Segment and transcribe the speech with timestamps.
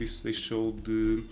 [0.00, 1.22] isso deixou de,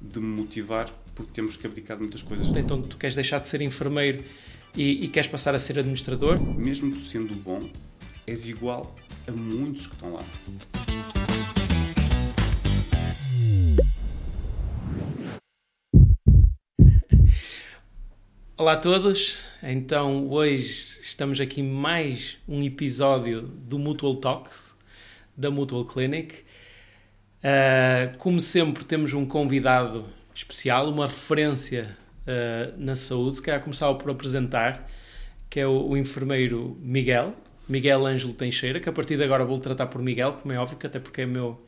[0.00, 2.48] de me motivar porque temos que abdicar de muitas coisas.
[2.56, 4.24] Então tu queres deixar de ser enfermeiro
[4.76, 6.40] e, e queres passar a ser administrador?
[6.42, 7.70] Mesmo tu sendo bom,
[8.26, 8.94] és igual
[9.26, 10.24] a muitos que estão lá.
[18.56, 24.74] Olá a todos, então hoje estamos aqui mais um episódio do Mutual Talks
[25.36, 26.47] da Mutual Clinic.
[27.38, 33.36] Uh, como sempre, temos um convidado especial, uma referência uh, na saúde.
[33.36, 34.88] Se calhar começava por apresentar,
[35.48, 37.34] que é o, o, enfermeiro Miguel,
[37.68, 40.78] Miguel Ângelo Teixeira, que a partir de agora vou tratar por Miguel, como é óbvio,
[40.82, 41.60] até porque é meu,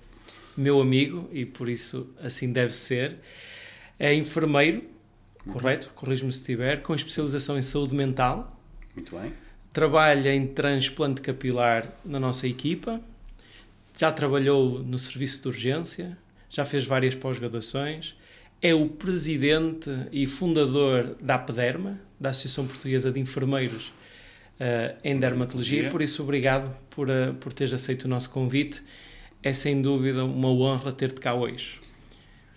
[0.57, 3.19] meu amigo e por isso assim deve ser.
[3.99, 4.83] É enfermeiro,
[5.47, 5.53] uhum.
[5.53, 5.91] correto?
[5.95, 8.61] Corrijo-me se estiver, com especialização em saúde mental.
[8.95, 9.33] Muito bem.
[9.73, 13.01] Trabalha em transplante capilar na nossa equipa.
[13.97, 16.17] Já trabalhou no serviço de urgência,
[16.49, 18.17] já fez várias pós-graduações,
[18.63, 23.89] é o presidente e fundador da APDERMA, da Associação Portuguesa de Enfermeiros
[24.61, 25.89] uh, em Dermatologia.
[25.91, 28.83] Por isso, obrigado por, uh, por teres aceito o nosso convite.
[29.43, 31.81] É sem dúvida uma honra ter-te cá hoje.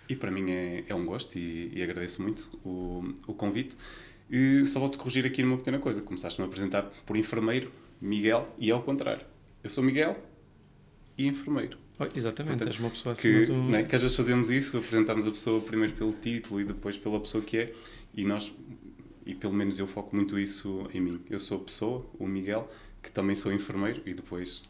[0.06, 3.74] E para mim é, é um gosto e, e, agradeço muito o, o convite.
[4.30, 6.02] E só vou-te corrigir aqui numa pequena coisa.
[6.02, 9.24] Começaste-me a apresentar por enfermeiro, Miguel, e ao contrário.
[9.62, 10.18] Eu sou Miguel
[11.16, 11.78] e enfermeiro.
[11.98, 13.76] Oh, exatamente, Portanto, és uma pessoa assim que, muito...
[13.76, 17.20] é, que às vezes fazemos isso, apresentamos a pessoa primeiro pelo título e depois pela
[17.20, 17.72] pessoa que é,
[18.14, 18.52] e nós,
[19.24, 21.20] e pelo menos eu foco muito isso em mim.
[21.30, 22.68] Eu sou a pessoa, o Miguel,
[23.00, 24.64] que também sou enfermeiro, e depois...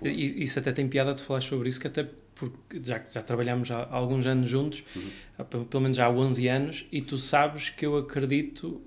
[0.00, 0.08] O, o...
[0.08, 3.88] Isso até tem piada de falar sobre isso, que até porque já, já trabalhamos há
[3.90, 5.64] alguns anos juntos, uhum.
[5.64, 8.80] pelo menos já há 11 anos, e tu sabes que eu acredito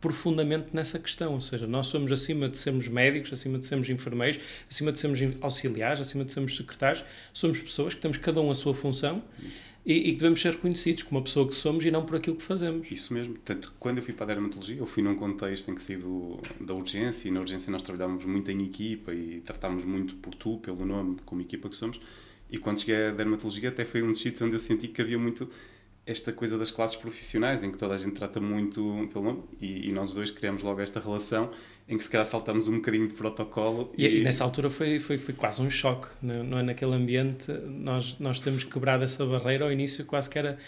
[0.00, 4.38] profundamente nessa questão, ou seja, nós somos acima de sermos médicos, acima de sermos enfermeiros,
[4.68, 8.54] acima de sermos auxiliares, acima de sermos secretários, somos pessoas que temos cada um a
[8.54, 9.22] sua função
[9.86, 12.36] e, e que devemos ser reconhecidos como a pessoa que somos e não por aquilo
[12.36, 12.90] que fazemos.
[12.90, 13.36] Isso mesmo.
[13.44, 16.74] Tanto quando eu fui para a dermatologia, eu fui num contexto em que sido da
[16.74, 20.84] urgência e na urgência nós trabalhávamos muito em equipa e tratávamos muito por tu, pelo
[20.84, 22.00] nome, como equipa que somos.
[22.50, 25.18] E quando cheguei à dermatologia até foi um dos sítios onde eu senti que havia
[25.18, 25.48] muito
[26.06, 29.88] esta coisa das classes profissionais, em que toda a gente trata muito pelo nome, e,
[29.88, 31.50] e nós dois criamos logo esta relação
[31.88, 33.92] em que se calhar saltamos um bocadinho de protocolo.
[33.96, 36.62] E, e nessa altura foi, foi, foi quase um choque, não é?
[36.62, 39.64] Naquele ambiente, nós, nós temos quebrado essa barreira.
[39.64, 40.58] Ao início, quase que era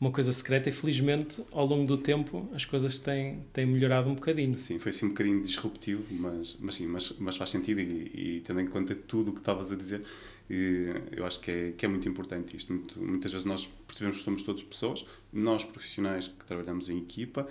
[0.00, 4.14] uma coisa secreta, e felizmente, ao longo do tempo, as coisas têm, têm melhorado um
[4.14, 4.56] bocadinho.
[4.56, 8.40] Sim, foi assim um bocadinho disruptivo, mas, mas sim, mas, mas faz sentido, e, e
[8.44, 10.02] tendo em conta tudo o que estavas a dizer
[10.50, 12.72] eu acho que é, que é muito importante isto.
[12.72, 17.46] Muito, muitas vezes nós percebemos que somos todos pessoas, nós profissionais que trabalhamos em equipa,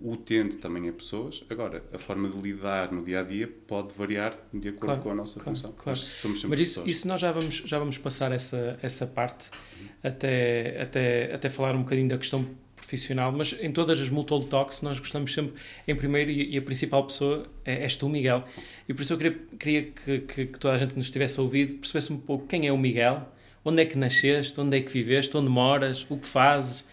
[0.00, 1.44] o utente também é pessoas.
[1.50, 5.10] Agora, a forma de lidar no dia a dia pode variar de acordo claro, com
[5.10, 5.72] a nossa claro, função.
[5.72, 5.90] Claro.
[5.90, 6.96] Mas somos sempre Mas isso, pessoas.
[6.96, 9.86] isso nós já vamos, já vamos passar essa, essa parte uhum.
[10.02, 12.46] até, até, até falar um bocadinho da questão
[12.84, 15.54] profissional, mas em todas as Mutual Talks nós gostamos sempre,
[15.88, 18.44] em primeiro, e, a principal pessoa é, és tu, Miguel.
[18.88, 21.40] E por isso eu queria, queria que, que, que, toda a gente que nos tivesse
[21.40, 23.26] ouvido percebesse um pouco quem é o Miguel,
[23.64, 26.84] onde é que nasceste, onde é que viveste, onde moras, o que fazes,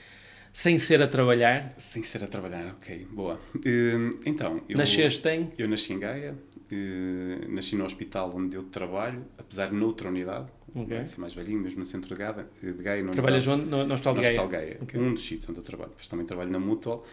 [0.54, 1.74] sem ser a trabalhar.
[1.78, 3.40] Sem ser a trabalhar, ok, boa.
[3.56, 5.50] Uh, então, eu, Nasceste em?
[5.58, 10.48] Eu nasci em Gaia, uh, nasci no hospital onde eu trabalho, apesar de noutra unidade,
[10.74, 11.08] Okay.
[11.08, 12.48] Ser mais velhinho, mesmo no centro de Gaia.
[12.62, 13.66] De Gaia Trabalhas onde?
[13.66, 14.36] No, no Hospital de Gaia?
[14.36, 14.78] No Hospital Gaia.
[14.82, 15.00] Okay.
[15.00, 15.92] Um dos sítios onde eu trabalho.
[15.98, 17.06] Mas também trabalho na Mutual.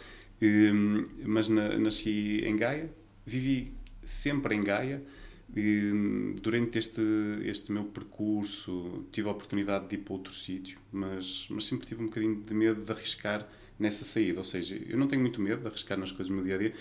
[1.24, 2.88] Mas na, nasci em Gaia.
[3.26, 3.72] Vivi
[4.04, 5.02] sempre em Gaia.
[5.56, 7.00] Um, durante este,
[7.42, 12.02] este meu percurso tive a oportunidade de ir para outro sítio, mas, mas sempre tive
[12.02, 13.48] um bocadinho de medo de arriscar
[13.78, 14.38] nessa saída.
[14.38, 16.58] Ou seja, eu não tenho muito medo de arriscar nas coisas do meu dia a
[16.58, 16.74] dia,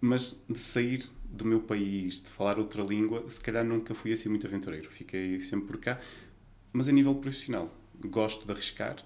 [0.00, 4.28] mas de sair do meu país, de falar outra língua, se calhar nunca fui assim
[4.28, 4.90] muito aventureiro.
[4.90, 6.00] Fiquei sempre por cá.
[6.72, 7.74] Mas a nível profissional,
[8.04, 8.96] gosto de arriscar.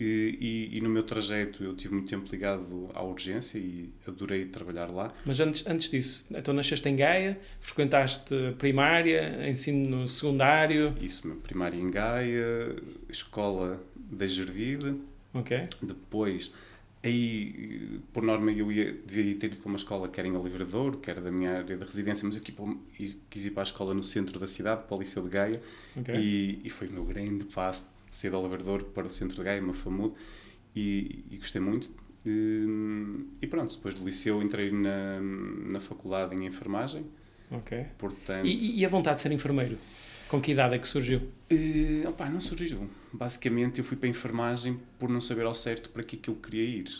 [0.00, 4.44] E, e, e, no meu trajeto eu tive muito tempo ligado à urgência e adorei
[4.44, 5.12] trabalhar lá.
[5.26, 10.94] Mas antes, antes disso, então nasceste em Gaia, frequentaste primária, ensino secundário?
[11.02, 12.76] Isso, primária em Gaia,
[13.08, 14.94] escola da Gervide.
[15.34, 15.66] Ok.
[15.82, 16.52] Depois
[17.02, 20.96] Aí, por norma, eu ia, devia ter ido para uma escola que era em Oliveirador,
[20.96, 22.42] que era da minha área de residência, mas eu
[23.30, 25.62] quis ir para a escola no centro da cidade, para o Liceu de Gaia,
[25.96, 26.16] okay.
[26.16, 29.60] e, e, foi o meu grande passo ser de Oliveirador para o centro de Gaia,
[29.60, 30.18] Mafamudo,
[30.74, 31.92] e, e gostei muito.
[32.24, 32.66] E,
[33.40, 35.20] e, pronto, depois do liceu entrei na,
[35.72, 37.06] na faculdade em enfermagem.
[37.50, 37.86] Ok.
[37.96, 38.46] Portanto...
[38.46, 39.78] E, e a vontade de ser enfermeiro?
[40.28, 41.20] Com que idade é que surgiu?
[41.50, 42.88] Uh, opa, não surgiu.
[43.12, 46.28] Basicamente, eu fui para a enfermagem por não saber ao certo para que é que
[46.28, 46.90] eu queria ir.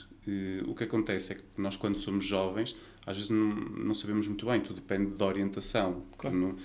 [0.66, 4.46] o que acontece é que nós, quando somos jovens, às vezes não, não sabemos muito
[4.46, 6.04] bem, tudo depende da orientação.
[6.16, 6.37] Claro.
[6.37, 6.56] Não,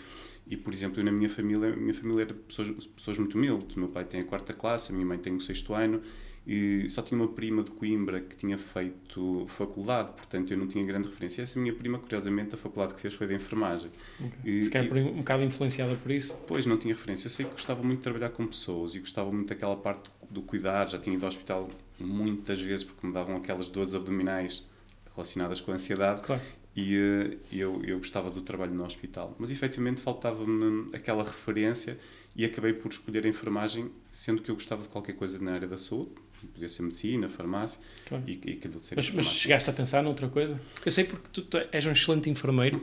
[0.46, 3.76] e, por exemplo, eu na minha família, minha família era pessoas, pessoas muito humildes.
[3.76, 6.02] O meu pai tem a quarta classe, a minha mãe tem o sexto ano,
[6.46, 10.86] e só tinha uma prima de Coimbra que tinha feito faculdade, portanto eu não tinha
[10.86, 11.42] grande referência.
[11.42, 13.90] Essa minha prima, curiosamente, a faculdade que fez foi de enfermagem.
[14.20, 14.60] Okay.
[14.60, 16.38] E, Se calhar um bocado influenciada por isso?
[16.46, 17.28] Pois, não tinha referência.
[17.28, 20.42] Eu sei que gostava muito de trabalhar com pessoas e gostava muito daquela parte do
[20.42, 20.90] cuidar.
[20.90, 24.68] Já tinha ido ao hospital muitas vezes porque me davam aquelas dores abdominais
[25.16, 26.24] relacionadas com a ansiedade.
[26.24, 26.42] Claro.
[26.76, 29.36] E uh, eu, eu gostava do trabalho no hospital.
[29.38, 31.98] Mas efetivamente faltava-me aquela referência
[32.36, 35.68] e acabei por escolher a enfermagem, sendo que eu gostava de qualquer coisa na área
[35.68, 36.12] da saúde
[36.48, 38.24] podia ser medicina, farmácia claro.
[38.28, 40.60] e, e aquilo de ser mas, mas chegaste a pensar noutra coisa?
[40.86, 42.82] Eu sei porque tu, tu és um excelente enfermeiro,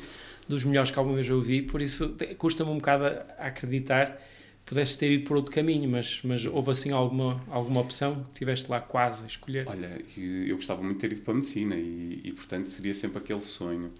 [0.48, 4.20] dos melhores que alguma vez eu ouvi, por isso custa-me um bocado a acreditar
[4.64, 8.70] pudeste ter ido por outro caminho, mas, mas houve assim alguma, alguma opção que tiveste
[8.70, 9.66] lá quase a escolher?
[9.68, 13.18] Olha, eu gostava muito de ter ido para a medicina e, e portanto seria sempre
[13.18, 13.92] aquele sonho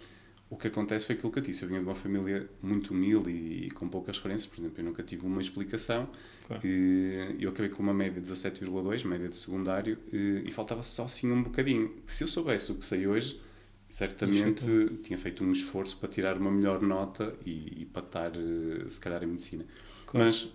[0.51, 1.63] o que acontece foi aquilo que eu disse.
[1.63, 4.51] Eu vinha de uma família muito humilde e, e com poucas referências.
[4.51, 6.09] Por exemplo, eu nunca tive uma explicação.
[6.49, 6.67] Claro.
[6.67, 11.05] E, eu acabei com uma média de 17,2, média de secundário, e, e, faltava só
[11.05, 11.95] assim um bocadinho.
[12.05, 13.41] Se eu soubesse o que sei hoje,
[13.89, 14.65] certamente
[15.05, 18.99] tinha feito um esforço para tirar uma melhor nota e, e para estar, eh, se
[18.99, 19.65] calhar, em medicina.
[20.11, 20.27] Claro.
[20.27, 20.53] Mas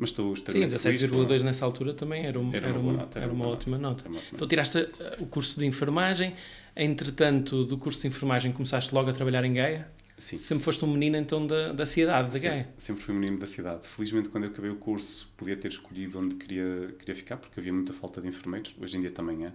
[0.00, 3.30] mas estou extremamente Sim, 17,2 nessa altura também era, um, era, era, uma, nota, era,
[3.30, 4.10] uma, uma, ótima nota.
[4.32, 6.34] Então tiraste eh, o curso de enfermagem,
[6.74, 9.90] entretanto, do curso de enfermagem começaste logo a trabalhar em Gaia?
[10.16, 10.38] Sim.
[10.38, 12.70] Sempre foste um menino então da, da cidade, de Gaia?
[12.78, 13.86] Sempre fui um menino da cidade.
[13.86, 17.72] Felizmente, quando eu acabei o curso, podia ter escolhido onde queria, queria ficar, porque havia
[17.72, 19.52] muita falta de enfermeiros, hoje em dia também é.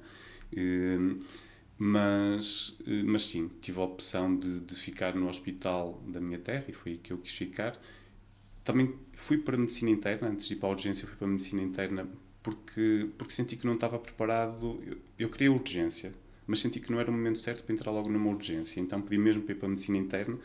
[1.76, 6.66] Mas, eh, mas sim, tive a opção de, de ficar no hospital da minha terra
[6.68, 7.76] e foi aí que eu quis ficar
[8.66, 11.30] também fui para a medicina interna, antes de ir para a urgência, fui para a
[11.30, 12.10] medicina interna
[12.42, 14.82] porque, porque senti que não estava preparado.
[14.86, 16.12] Eu, eu queria urgência,
[16.48, 18.80] mas senti que não era o momento certo para entrar logo numa urgência.
[18.80, 20.38] Então pedi mesmo para ir para a medicina interna,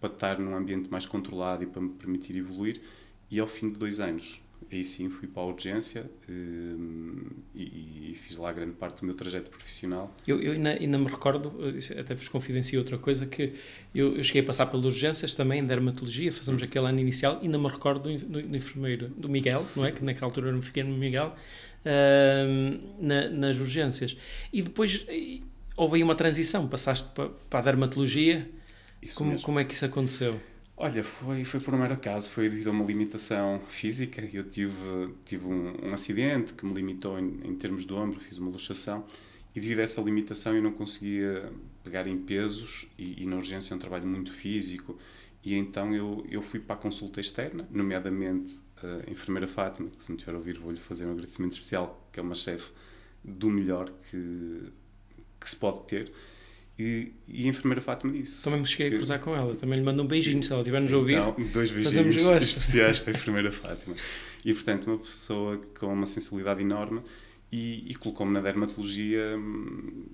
[0.00, 2.80] para estar num ambiente mais controlado e para me permitir evoluir.
[3.28, 4.40] E ao fim de dois anos
[4.70, 9.14] aí sim fui para a urgência um, e, e, fiz lá grande parte do meu
[9.14, 10.14] trajeto profissional.
[10.26, 11.52] Eu, eu ainda, ainda, me recordo,
[11.98, 13.54] até vos confidencio outra coisa, que
[13.94, 16.64] eu, eu cheguei a passar pelas urgências também, em dermatologia, fazemos hum.
[16.64, 19.92] aquele ano inicial, ainda me recordo do, do, do, enfermeiro, do Miguel, não é?
[19.92, 21.34] Que naquela altura eu me fiquei no Miguel,
[21.84, 24.16] uh, na, nas urgências.
[24.52, 25.06] E depois
[25.76, 28.48] houve aí uma transição, passaste para, para a dermatologia.
[29.14, 30.40] Como, como é que isso aconteceu?
[30.76, 34.28] Olha, foi, foi por um mero acaso, foi devido a uma limitação física.
[34.32, 34.74] Eu tive,
[35.24, 39.04] tive um, um acidente que me limitou em, em termos de ombro, fiz uma luxação
[39.54, 41.52] e devido a essa limitação eu não conseguia
[41.84, 44.98] pegar em pesos e, e na urgência é um trabalho muito físico
[45.44, 50.10] e então eu, eu fui para a consulta externa, nomeadamente a enfermeira Fátima, que se
[50.10, 52.72] me tiver a ouvir vou-lhe fazer um agradecimento especial, que é uma chefe
[53.22, 54.72] do melhor que,
[55.38, 56.12] que se pode ter
[56.78, 58.42] e, e a enfermeira Fátima disse.
[58.42, 58.94] Também me cheguei que...
[58.94, 61.18] a cruzar com ela, também lhe mando um beijinho se ela estiver-nos a ouvir.
[61.18, 63.94] Então, dois beijinhos especiais para a enfermeira Fátima.
[64.44, 67.00] E portanto, uma pessoa com uma sensibilidade enorme
[67.50, 69.36] e, e colocou-me na dermatologia.
[69.36, 70.04] Hum,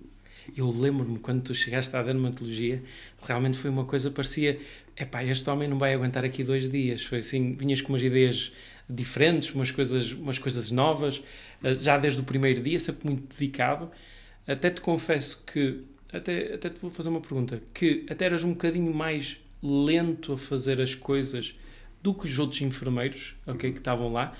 [0.57, 2.83] Eu lembro-me quando tu chegaste à dermatologia,
[3.23, 4.61] realmente foi uma coisa parecia:
[4.97, 7.03] epá, este homem não vai aguentar aqui dois dias.
[7.03, 8.53] Foi assim, vinhas com umas ideias
[8.89, 11.23] diferentes, umas coisas, umas coisas novas,
[11.63, 13.91] eh, já desde o primeiro dia, sempre muito dedicado.
[14.47, 18.51] Até te confesso que até, até te vou fazer uma pergunta, que até eras um
[18.51, 21.55] bocadinho mais lento a fazer as coisas
[22.03, 24.35] do que os outros enfermeiros, ok, que estavam lá.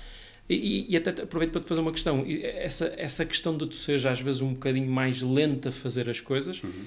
[0.49, 2.25] E, e, até aproveito para te fazer uma questão.
[2.27, 6.19] Essa, essa questão de tu seres às vezes um bocadinho mais lento a fazer as
[6.19, 6.85] coisas, uhum.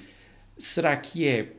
[0.58, 1.52] será que é,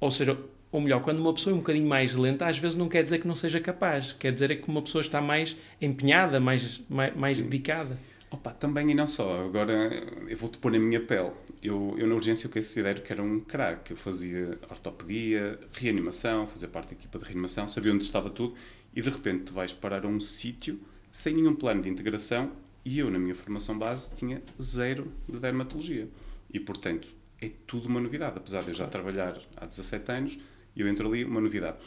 [0.00, 0.38] ou seja,
[0.70, 3.18] ou melhor, quando uma pessoa é um bocadinho mais lenta, às vezes não quer dizer
[3.18, 7.14] que não seja capaz, quer dizer é que uma pessoa está mais empenhada, mais, mais,
[7.14, 7.98] mais dedicada.
[8.32, 9.44] Opa, também e não só.
[9.44, 9.92] Agora
[10.26, 11.32] eu vou-te pôr na minha pele.
[11.62, 13.92] Eu, eu na urgência eu considero que era um craque.
[13.92, 18.54] Eu fazia ortopedia, reanimação, fazia parte da equipa de reanimação, sabia onde estava tudo
[18.94, 22.52] e de repente tu vais parar a um sítio sem nenhum plano de integração
[22.84, 26.08] e eu na minha formação base tinha zero de dermatologia.
[26.50, 27.08] E portanto
[27.38, 28.38] é tudo uma novidade.
[28.38, 30.38] Apesar de eu já trabalhar há 17 anos,
[30.74, 31.78] eu entro ali, uma novidade.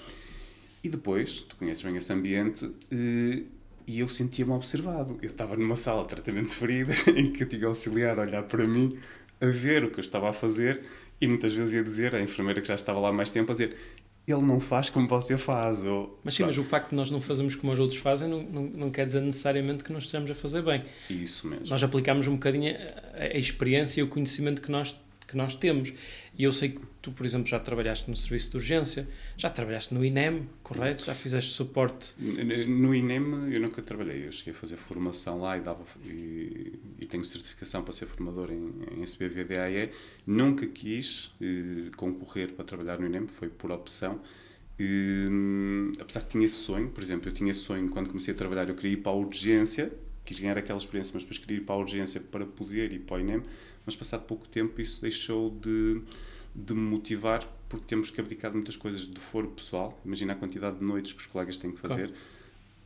[0.84, 3.42] E depois, tu conheces bem esse ambiente, eh,
[3.88, 5.18] e eu sentia-me observado.
[5.22, 8.44] Eu estava numa sala de tratamento de feridas em que eu tinha auxiliar a olhar
[8.44, 8.98] para mim,
[9.39, 10.82] a ver o que eu estava a fazer
[11.20, 13.54] e muitas vezes ia dizer, a enfermeira que já estava lá há mais tempo, a
[13.54, 13.75] dizer
[14.27, 15.86] ele não faz como você faz.
[15.86, 18.42] Ou, mas sim, mas o facto de nós não fazermos como os outros fazem não,
[18.42, 20.82] não, não quer dizer necessariamente que nós estejamos a fazer bem.
[21.10, 21.68] Isso mesmo.
[21.68, 22.75] Nós aplicamos um bocadinho
[23.13, 24.96] a, a experiência e o conhecimento que nós
[25.27, 25.94] que nós temos.
[26.38, 29.94] E eu sei que tu, por exemplo, já trabalhaste no serviço de urgência, já trabalhaste
[29.94, 31.05] no INEM, correto?
[31.05, 32.13] Já fizeste suporte?
[32.67, 37.05] No INEM eu nunca trabalhei, eu cheguei a fazer formação lá e, dava, e, e
[37.05, 39.91] tenho certificação para ser formador em, em SBVDAE.
[40.25, 44.22] Nunca quis eh, concorrer para trabalhar no INEM, foi por opção.
[44.77, 45.27] E,
[46.00, 48.67] apesar que tinha esse sonho, por exemplo, eu tinha esse sonho quando comecei a trabalhar,
[48.67, 49.91] eu queria ir para a urgência,
[50.24, 53.17] quis ganhar aquela experiência, mas depois queria ir para a urgência para poder ir para
[53.17, 53.41] o INEM,
[53.86, 56.01] mas passado pouco tempo isso deixou de,
[56.54, 60.00] de me motivar porque temos que abdicar de muitas coisas de foro pessoal.
[60.06, 62.24] Imagina a quantidade de noites que os colegas têm que fazer, claro.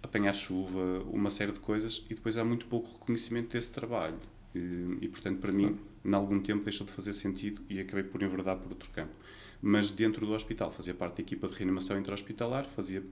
[0.01, 4.17] apanhar chuva, uma série de coisas e depois há muito pouco reconhecimento desse trabalho.
[4.55, 5.67] E, e portanto, para claro.
[5.67, 9.13] mim, em algum tempo deixou de fazer sentido e acabei por enverdar por outro campo.
[9.61, 13.03] Mas dentro do hospital, fazia parte da equipa de reanimação intra-hospitalar, fazia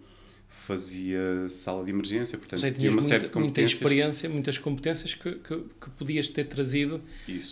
[0.50, 3.72] fazia sala de emergência, portanto Sei, tinha uma muita, série de competências.
[3.72, 7.01] Muita experiência, muitas competências que, que, que podias ter trazido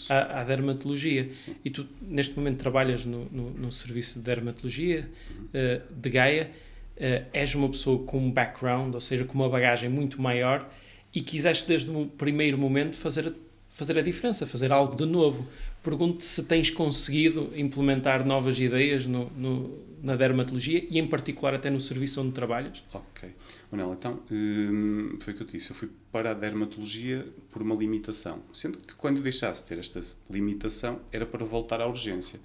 [0.10, 1.30] à, à, dermatologia.
[1.34, 1.56] Sim.
[1.64, 5.46] E tu, neste momento, trabalhas no, no, no serviço de dermatologia uhum.
[5.46, 6.52] uh, de Gaia,
[6.98, 10.70] uh, és uma pessoa com um background, ou seja, com uma bagagem muito maior
[11.14, 13.32] e quiseste desde o primeiro momento fazer a,
[13.70, 15.48] fazer a diferença, fazer algo de novo.
[15.86, 21.70] Pergunto se tens conseguido implementar novas ideias no, no, na dermatologia e, em particular, até
[21.70, 22.84] no serviço onde trabalhas.
[22.92, 23.30] Ok.
[23.72, 25.70] Manel, então, hum, foi o que eu te disse.
[25.70, 28.42] Eu fui para a dermatologia por uma limitação.
[28.52, 32.40] Sendo que, quando eu deixasse de ter esta limitação, era para voltar à urgência.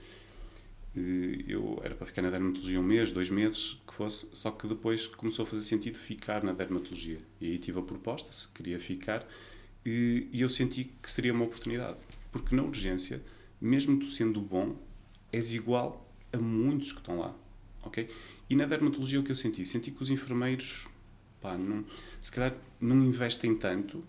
[0.94, 5.06] Eu era para ficar na dermatologia um mês, dois meses, que fosse, só que depois
[5.06, 7.20] começou a fazer sentido ficar na dermatologia.
[7.40, 9.26] E aí tive a proposta, se queria ficar,
[9.82, 11.96] e eu senti que seria uma oportunidade
[12.30, 13.22] porque na urgência,
[13.60, 14.76] mesmo tu sendo bom,
[15.32, 17.34] és igual a muitos que estão lá.
[17.82, 18.08] Ok?
[18.48, 19.64] E na dermatologia o que eu senti?
[19.64, 20.88] Senti que os enfermeiros,
[21.40, 21.84] pá, não,
[22.20, 24.04] se calhar não investem tanto,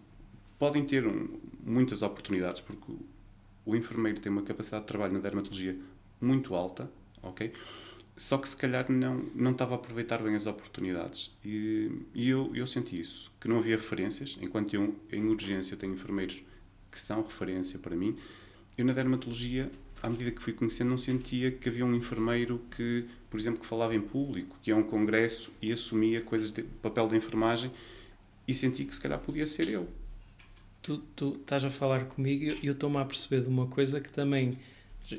[0.60, 2.92] podem ter um, muitas oportunidades, porque
[3.66, 5.78] o, enfermeiro tem uma capacidade de trabalho na dermatologia
[6.20, 6.92] muito alta,
[7.24, 7.54] ok?
[8.16, 11.36] Só que se calhar não, não estava a aproveitar bem as oportunidades.
[11.44, 15.94] E, e eu, eu senti isso, que não havia referências, enquanto eu em urgência tenho
[15.94, 16.44] enfermeiros
[16.92, 18.16] que são referência para mim.
[18.78, 19.72] Eu na dermatologia,
[20.02, 23.66] à medida que fui conhecendo, não sentia que havia um enfermeiro que, por exemplo, que
[23.66, 27.72] falava em público, que ia a um congresso e assumia coisas de papel de enfermagem
[28.48, 29.88] e senti que se calhar podia ser eu.
[30.82, 34.12] Tu, tu estás a falar comigo e eu estou-me a perceber de uma coisa que
[34.12, 34.58] também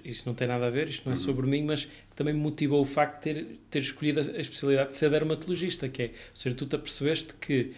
[0.05, 1.23] isto não tem nada a ver, isto não é uhum.
[1.23, 4.97] sobre mim, mas também me motivou o facto de ter, ter escolhido a especialidade de
[4.97, 7.73] ser dermatologista, que é, ou seja, tu te apercebeste que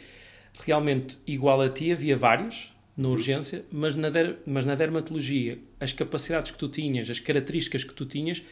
[0.62, 5.92] realmente igual a ti havia vários, na urgência, mas na, der, mas na dermatologia, as
[5.92, 8.42] capacidades que tu tinhas, as características que tu tinhas,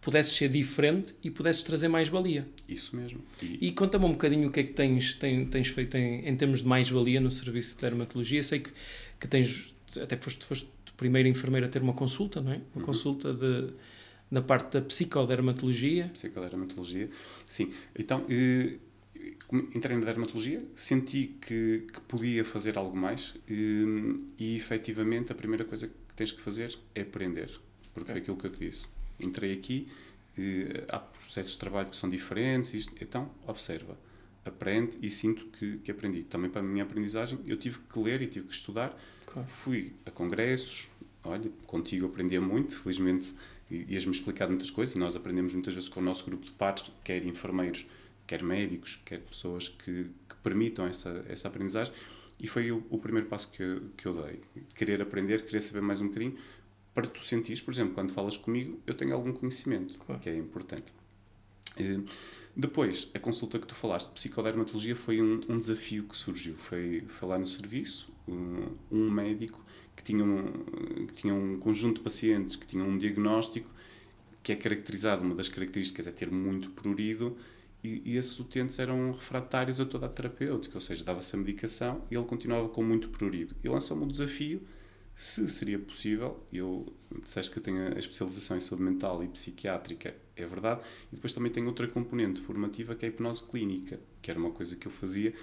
[0.00, 2.48] pudesses ser diferente e pudesses trazer mais valia.
[2.68, 3.20] Isso mesmo.
[3.42, 6.36] E, e conta-me um bocadinho o que é que tens, tens, tens feito em, em
[6.36, 8.42] termos de mais valia no serviço de dermatologia.
[8.42, 8.70] Sei que,
[9.18, 12.56] que tens, até foste, foste o primeiro enfermeiro a ter uma consulta, não é?
[12.56, 12.82] Uma uhum.
[12.82, 13.72] consulta de,
[14.30, 16.10] na parte da psicodermatologia.
[16.14, 17.10] Psicodermatologia,
[17.46, 17.70] sim.
[17.98, 18.76] Então, eh,
[19.52, 25.34] entrei na dermatologia, senti que, que podia fazer algo mais e, hum, e efetivamente a
[25.34, 27.50] primeira coisa que tens que fazer é aprender,
[27.92, 28.86] porque é aquilo que eu te disse.
[29.18, 29.88] Entrei aqui,
[30.88, 33.98] há processos de trabalho que são diferentes, então observa,
[34.44, 36.22] aprende e sinto que, que aprendi.
[36.22, 39.48] Também para a minha aprendizagem eu tive que ler e tive que estudar, claro.
[39.48, 40.90] fui a congressos,
[41.22, 43.34] olha, contigo aprendia muito, felizmente
[43.70, 46.90] ias-me explicar muitas coisas e nós aprendemos muitas vezes com o nosso grupo de pares,
[47.04, 47.86] quer enfermeiros,
[48.30, 51.92] quer médicos, quer pessoas que, que permitam essa, essa aprendizagem.
[52.38, 54.40] E foi o, o, primeiro passo que eu, que eu dei.
[54.72, 56.36] Querer aprender, querer saber mais um bocadinho,
[56.94, 60.20] para tu sentires, por exemplo, quando falas comigo, eu tenho algum conhecimento, claro.
[60.20, 60.92] que é importante.
[61.80, 62.04] Uh,
[62.54, 66.54] depois, a consulta que tu falaste, psicodermatologia, foi um, um desafio que surgiu.
[66.54, 69.60] Foi falar no serviço, um, um médico
[69.96, 73.68] que tinha um, que tinha um conjunto de pacientes que tinham um diagnóstico
[74.42, 77.36] que é caracterizado, uma das características é ter muito prurido
[77.82, 82.04] e, e, esses utentes eram refratários a toda a terapêutica, ou seja, dava-se a medicação
[82.10, 83.54] e ele continuava com muito prurido.
[83.64, 84.62] E lançou-me o desafio,
[85.14, 90.46] se seria possível, eu disseste que tenho a especialização em saúde mental e psiquiátrica, é
[90.46, 90.80] verdade,
[91.12, 94.50] e depois também tenho outra componente formativa que é a hipnose clínica, que era uma
[94.50, 95.34] coisa que eu fazia,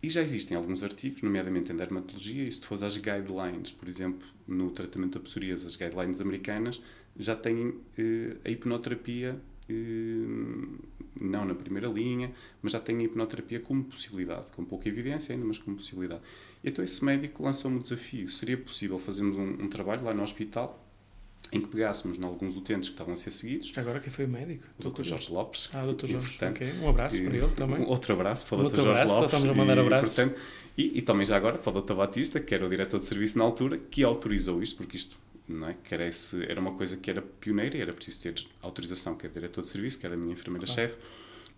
[0.00, 3.88] e já existem alguns artigos, nomeadamente em dermatologia, e se tu fores às guidelines, por
[3.88, 6.80] exemplo, no tratamento da psoríase, as guidelines americanas,
[7.18, 9.74] já têm eh, a hipnoterapia eh,
[11.20, 12.32] não na primeira linha,
[12.62, 16.22] mas já tem a hipnoterapia como possibilidade, com pouca evidência ainda, mas como possibilidade.
[16.62, 20.22] E então esse médico lançou-me o desafio: seria possível fazermos um, um, trabalho lá no
[20.22, 20.84] hospital
[21.52, 23.72] em que pegássemos em alguns utentes que estavam a ser seguidos.
[23.76, 24.64] Agora quem foi o médico?
[24.78, 25.02] O Dr.
[25.02, 25.70] Jorge Lopes.
[25.72, 26.04] Ah, Dr.
[26.04, 26.28] E, Jorge.
[26.28, 26.60] portanto.
[26.82, 27.78] Um abraço para ele também.
[27.80, 28.66] Um outro abraço para o Um Dr.
[28.66, 29.32] outro Jorge abraço, Lopes.
[29.34, 30.14] estamos a mandar e, abraços.
[30.14, 30.40] portanto,
[30.76, 31.94] e, e também já agora para o Dr.
[31.94, 35.16] Batista, que era o diretor de serviço na altura, que autorizou isto, porque isto
[35.48, 39.26] não é, carece, era uma coisa que era pioneira e era preciso ter autorização, que
[39.26, 40.96] é diretor de serviço, que era a minha enfermeira-chefe.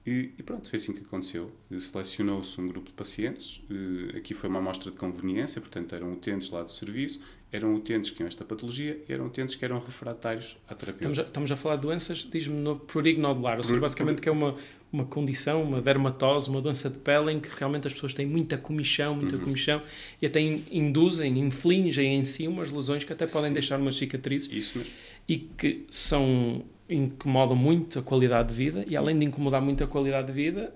[0.07, 1.53] E, e pronto, foi assim que aconteceu.
[1.79, 3.63] Selecionou-se um grupo de pacientes.
[3.71, 7.21] eh, Aqui foi uma amostra de conveniência, portanto, eram utentes lá do serviço,
[7.53, 11.01] eram utentes que tinham esta patologia e eram utentes que eram refratários à terapia.
[11.01, 14.29] Estamos a, estamos a falar de doenças, diz-me, no prurigo nodular, ou seja, basicamente que
[14.29, 14.57] é uma,
[14.93, 18.59] uma condição, uma dermatose, uma doença de pele em que realmente as pessoas têm muita
[18.59, 19.45] comichão, muita Uhum.
[19.45, 19.81] comichão
[20.21, 23.55] e até in- induzem, infligem em si umas lesões que até podem Sim.
[23.55, 24.93] deixar umas cicatrizes Isso mesmo.
[25.29, 29.87] e que são incomodam muito a qualidade de vida e além de incomodar muito a
[29.87, 30.75] qualidade de vida,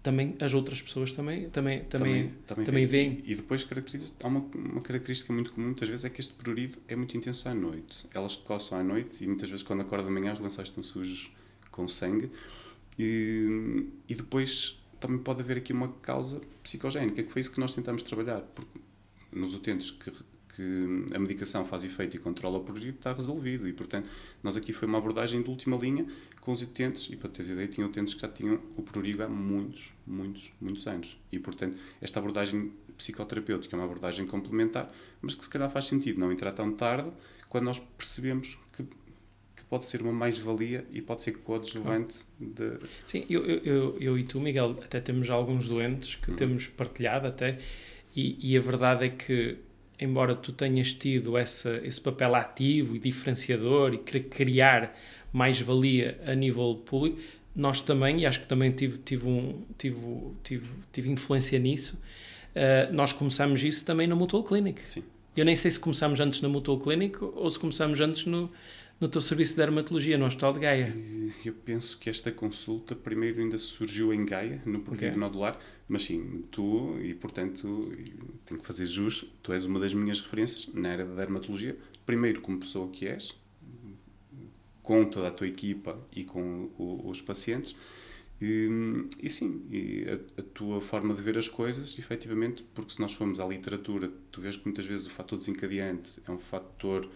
[0.00, 2.30] também as outras pessoas também também também,
[2.64, 3.20] também veem.
[3.24, 6.78] E depois caracteriza há uma, uma característica muito comum muitas vezes é que este prurido
[6.86, 8.06] é muito intenso à noite.
[8.14, 11.32] Elas coçam à noite e muitas vezes quando acordam de manhã os lençóis estão sujos
[11.72, 12.30] com sangue.
[12.98, 17.74] E, e depois também pode haver aqui uma causa psicogénica, que foi isso que nós
[17.74, 18.40] tentamos trabalhar.
[18.40, 18.78] Porque
[19.32, 20.10] nos utentes que,
[20.54, 23.68] que a medicação faz efeito e controla o prurido, está resolvido.
[23.68, 24.08] E, portanto,
[24.42, 26.06] nós aqui foi uma abordagem de última linha
[26.40, 29.28] com os utentes, e para teres ideia, tinha utentes que já tinham o prurigo há
[29.28, 31.18] muitos, muitos, muitos anos.
[31.30, 36.18] E, portanto, esta abordagem psicoterapêutica é uma abordagem complementar, mas que se calhar faz sentido
[36.18, 37.10] não entrar tão tarde
[37.48, 38.84] quando nós percebemos que
[39.68, 42.78] pode ser uma mais-valia e pode ser coadjuvante de...
[43.04, 46.36] Sim, eu, eu, eu, e tu, Miguel, até temos alguns doentes que Uhum.
[46.36, 47.58] temos partilhado até,
[48.14, 49.58] e, e a verdade é que,
[49.98, 54.96] embora tu tenhas tido essa, esse papel ativo e diferenciador e querer criar
[55.32, 57.18] mais-valia a nível público,
[57.54, 59.98] nós também, e acho que também tive, tive, um, tive,
[60.44, 61.98] tive, tive influência nisso,
[62.54, 64.86] eh, nós começamos isso também na Mutual Clinic.
[64.88, 65.02] Sim.
[65.36, 68.50] Eu nem sei se começamos antes na Mutual Clinic ou se começamos antes no,
[69.00, 70.94] no teu serviço de dermatologia, no Hospital de Gaia.
[71.44, 75.18] Eu penso que esta consulta primeiro ainda surgiu em Gaia, no prurido Ok.
[75.20, 77.92] nodular, mas sim, tu, e portanto,
[78.46, 81.76] tenho que fazer jus, tu és uma das minhas referências na área da dermatologia,
[82.06, 83.34] primeiro como pessoa que és,
[84.82, 87.76] com toda a tua equipa e com o- os pacientes,
[88.40, 88.68] e,
[89.22, 93.12] e sim, e a, a tua forma de ver as coisas, efetivamente, porque se nós
[93.12, 97.08] formos à literatura, tu vês que muitas vezes o fator desencadeante é um fator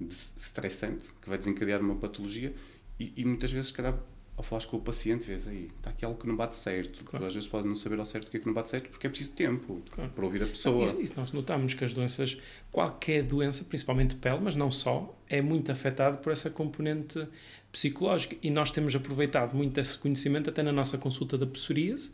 [0.00, 2.54] estressante que vai desencadear uma patologia
[2.98, 3.98] e, e muitas vezes, se calhar,
[4.36, 7.02] ao falares com o paciente, vês aí, está aqui algo que não bate certo.
[7.04, 7.24] Claro.
[7.24, 9.06] Às vezes pode não saber ao certo o que é que não bate certo porque
[9.06, 10.10] é preciso tempo Claro.
[10.10, 10.84] para ouvir a pessoa.
[10.84, 12.36] Isso, isso nós notamos que as doenças,
[12.70, 17.26] qualquer doença, principalmente pele, mas não só, é muito afetado por essa componente
[17.72, 18.36] psicológica.
[18.42, 22.10] E nós temos aproveitado muito esse conhecimento até na nossa consulta da psoríase,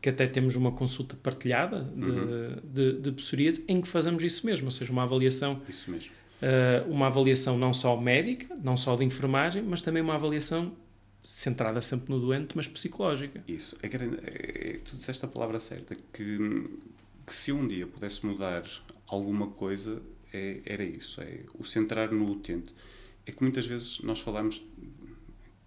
[0.00, 2.56] que até temos uma consulta partilhada de, Uhum.
[2.64, 6.12] de, de psoríase, em que fazemos isso mesmo, ou seja, uma avaliação, Isso mesmo.
[6.42, 10.72] Eh, uma avaliação não só médica, não só de enfermagem, mas também uma avaliação
[11.24, 13.42] centrada sempre no doente, mas psicológica.
[13.48, 13.76] Isso.
[13.82, 16.38] É, é, é- tu disseste a palavra certa, que,
[17.26, 18.64] que se um dia pudesse mudar
[19.06, 20.00] alguma coisa,
[20.32, 21.20] é, era isso.
[21.20, 22.74] É o centrar no utente.
[23.24, 24.64] É que muitas vezes nós falamos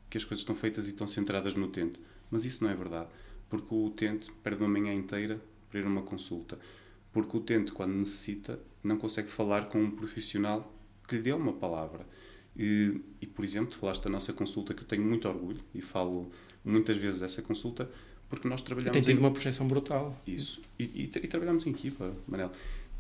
[0.10, 2.02] que as coisas estão feitas e estão centradas no utente,
[2.32, 3.10] mas isso não é verdade.
[3.50, 6.58] Porque o utente perde uma manhã inteira para ir a uma consulta.
[7.24, 10.74] Porque o utente, quando necessita, não consegue falar com um profissional
[11.08, 12.06] que lhe dê uma palavra.
[12.58, 16.32] E, e, por exemplo, falaste da nossa consulta, que eu tenho muito orgulho e falo
[16.64, 17.90] muitas vezes dessa consulta,
[18.30, 20.16] porque nós trabalhamos Tem tido em- uma projeção brutal.
[20.28, 20.62] isso.
[20.78, 22.52] E, e, e trabalhamos em equipa, Manel.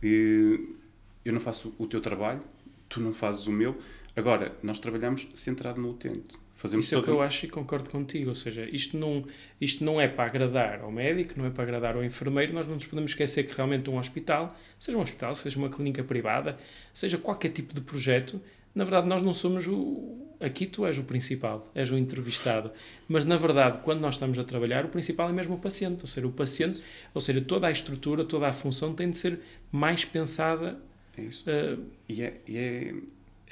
[0.02, 2.42] Eu não faço o teu trabalho,
[2.88, 3.78] tu não fazes o meu.
[4.16, 6.38] Agora, nós trabalhamos centrado no utente.
[6.60, 8.28] Fazemos Isso é o que eu acho e concordo contigo.
[8.28, 9.24] Ou seja, isto não,
[9.62, 12.52] isto não é para agradar ao médico, não é para agradar ao enfermeiro.
[12.54, 16.04] Nós não nos podemos esquecer que realmente um hospital, seja um hospital, seja uma clínica
[16.04, 16.58] privada,
[16.93, 18.41] seja qualquer tipo de projeto,
[18.76, 20.28] na verdade nós não somos o.
[20.41, 22.72] Aqui tu és o principal, és o entrevistado.
[23.08, 26.02] Mas na verdade, quando nós estamos a trabalhar, o principal é mesmo o paciente.
[26.02, 29.39] Ou seja, o paciente, ou seja, toda a estrutura, toda a função tem de ser
[29.72, 30.78] mais pensada.
[31.17, 31.50] É isso.
[31.50, 31.78] eh,
[32.10, 32.93] E é, e é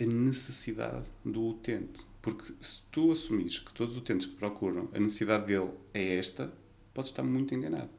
[0.02, 2.02] a necessidade do utente.
[2.28, 6.54] Porque se tu assumires que todos os utentes que procuram, a necessidade dele é esta,
[6.94, 7.90] podes estar muito enganado.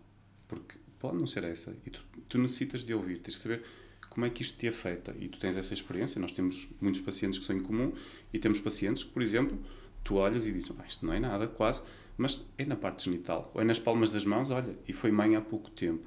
[0.46, 1.74] Porque pode não ser essa.
[1.86, 3.62] E tu, tu necessitas de ouvir, tens que saber
[4.10, 5.16] como é que isto te afeta.
[5.18, 6.20] E tu tens essa experiência.
[6.20, 7.94] Nós temos muitos pacientes que são em comum
[8.30, 9.58] e temos pacientes que, por exemplo,
[10.04, 11.82] tu olhas e dizes, ah, isto não é nada, quase,
[12.18, 15.36] mas é na parte genital, ou é nas palmas das mãos, olha, e foi mãe
[15.36, 16.06] há pouco tempo.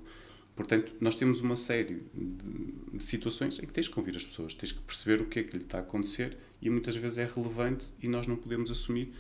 [0.56, 4.72] Portanto, nós temos uma série de, situações em que tens que ouvir as pessoas, tens
[4.72, 7.92] que perceber o que é que lhe está a acontecer e muitas vezes é relevante
[8.02, 9.14] e nós não podemos assumir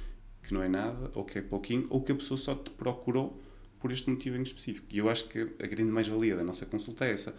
[0.44, 3.40] que não é nada, ou que é pouquinho, ou que a pessoa só te procurou
[3.80, 4.88] por este motivo em específico.
[4.90, 7.36] E eu acho que a grande mais-valia da nossa consulta é essa,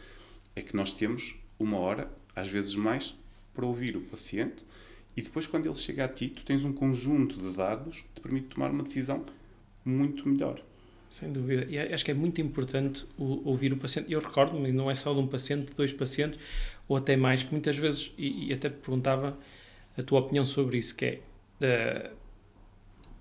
[0.56, 3.16] é que nós temos uma hora, às vezes mais,
[3.54, 4.64] para ouvir o paciente
[5.16, 8.20] E depois, quando ele chega a ti, tu tens um conjunto de dados que te
[8.22, 9.24] permite tomar uma decisão
[9.84, 10.62] muito melhor.
[11.12, 11.66] Sem dúvida.
[11.68, 14.10] E acho que é muito importante ouvir o paciente.
[14.10, 16.38] Eu recordo-me, não é só de um paciente, de dois pacientes,
[16.88, 19.38] ou até mais, que muitas vezes, e, e até perguntava
[19.94, 21.20] a tua opinião sobre isso, que é,
[22.08, 22.16] uh,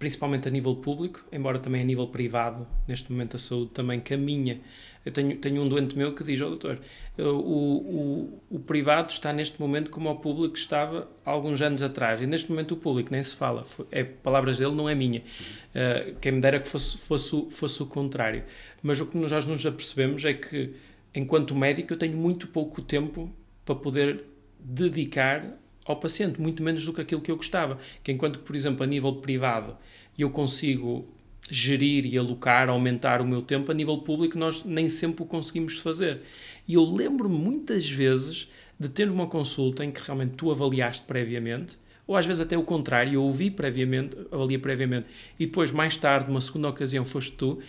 [0.02, 4.60] principalmente a nível público, embora também a nível privado, neste momento a saúde também caminha
[5.04, 6.80] eu tenho, tenho um doente meu que diz, oh, doutor,
[7.18, 12.22] o, o, o privado está neste momento como o público estava há alguns anos atrás.
[12.22, 13.66] E neste momento o público nem se fala.
[13.92, 15.22] É palavras dele, não é minha.
[15.22, 18.44] Uh, quem me dera que fosse, fosse, fosse o contrário.
[18.84, 20.76] Mas o que nós nos apercebemos é que,
[21.16, 23.34] enquanto médico, eu tenho muito pouco tempo
[23.66, 24.24] para poder
[24.60, 27.80] dedicar ao paciente, muito menos do que aquilo que eu gostava.
[28.04, 29.76] Que enquanto, por exemplo, a nível privado,
[30.18, 31.08] eu consigo
[31.50, 35.80] gerir e alocar, aumentar o meu tempo, a nível público nós nem sempre o conseguimos
[35.80, 36.22] fazer.
[36.68, 38.48] E eu lembro-me muitas vezes
[38.80, 42.64] de ter uma consulta em que realmente tu avaliaste previamente, ou às vezes até o
[42.64, 45.08] contrário, eu ouvi previamente, avalia previamente,
[45.40, 47.60] e depois mais tarde, numa segunda ocasião, foste tu,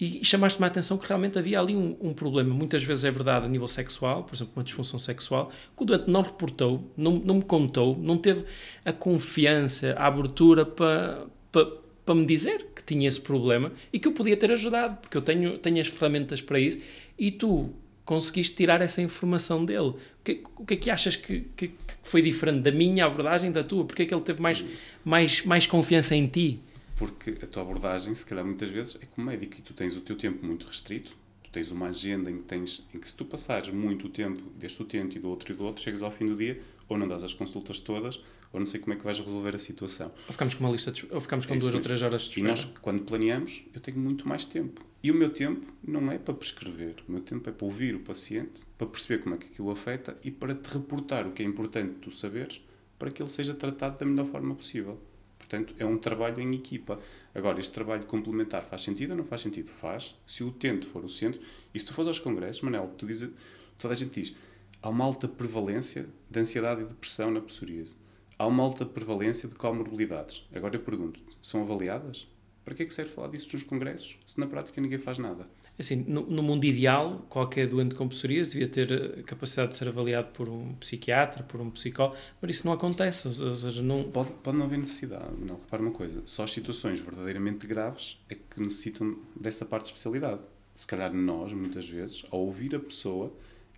[0.00, 3.46] e chamaste-me a atenção que realmente havia ali um, um, problema, muitas vezes é verdade
[3.46, 7.36] a nível sexual, por exemplo, uma disfunção sexual, que o doente não reportou, não, não
[7.36, 8.44] me contou, não teve
[8.84, 11.66] a confiança, a abertura para, para,
[12.04, 15.22] para me dizer que tinha esse problema e que eu podia ter ajudado, porque eu
[15.22, 16.80] tenho, tenho as ferramentas para isso
[17.18, 17.70] e tu
[18.04, 19.88] conseguiste tirar essa informação dele.
[19.88, 23.50] O que, o que é que achas que, que, que, foi diferente da minha abordagem
[23.50, 23.84] da tua?
[23.84, 24.64] Porque é que ele teve mais,
[25.04, 26.60] mais, mais confiança em ti?
[26.96, 30.00] Porque a tua abordagem, se calhar muitas vezes, é como médico e tu tens o
[30.00, 33.24] teu tempo muito restrito, tu tens uma agenda em que, tens, em que se tu
[33.24, 36.36] passares muito tempo deste utente e do outro e do outro, chegas ao fim do
[36.36, 38.22] dia, ou não dás as consultas todas,
[38.54, 40.12] ou não sei como é que vais resolver a situação.
[40.28, 42.28] Ou ficamos com uma lista de, ou ficamos com é duas ou três horas de
[42.28, 42.46] espera.
[42.46, 44.80] E nós, quando planeamos, eu tenho muito mais tempo.
[45.02, 48.00] E o meu tempo não é para prescrever, o meu tempo é para ouvir o
[48.00, 51.46] paciente, para perceber como é que aquilo afeta e para te reportar o que é
[51.46, 52.64] importante tu saberes
[52.96, 55.00] para que ele seja tratado da melhor forma possível.
[55.36, 57.00] Portanto, é um trabalho em equipa.
[57.34, 59.66] Agora, este trabalho complementar faz sentido ou não faz sentido?
[59.66, 60.14] Faz.
[60.24, 61.40] Se o utente for o centro,
[61.74, 63.30] e se tu fores aos congressos, Manel, tu dizes,
[63.76, 64.36] toda a gente diz,
[64.80, 67.96] há uma alta prevalência de ansiedade e depressão na psoríase
[68.38, 70.46] há uma alta prevalência de comorbilidades.
[70.54, 72.28] Agora eu pergunto, são avaliadas?
[72.64, 75.46] Para que é que serve falar disso nos congressos, se na prática ninguém faz nada?
[75.78, 79.88] Assim, no, no mundo ideal, qualquer doente com psoríase devia ter a capacidade de ser
[79.88, 84.04] avaliado por um psiquiatra, por um psicólogo, mas isso não acontece, ou seja, não...
[84.04, 88.34] Pode, pode não haver necessidade, não, repara uma coisa, só as situações verdadeiramente graves é
[88.34, 90.40] que necessitam dessa parte de especialidade.
[90.74, 93.30] Se calhar nós, muitas vezes, ao ouvir a pessoa,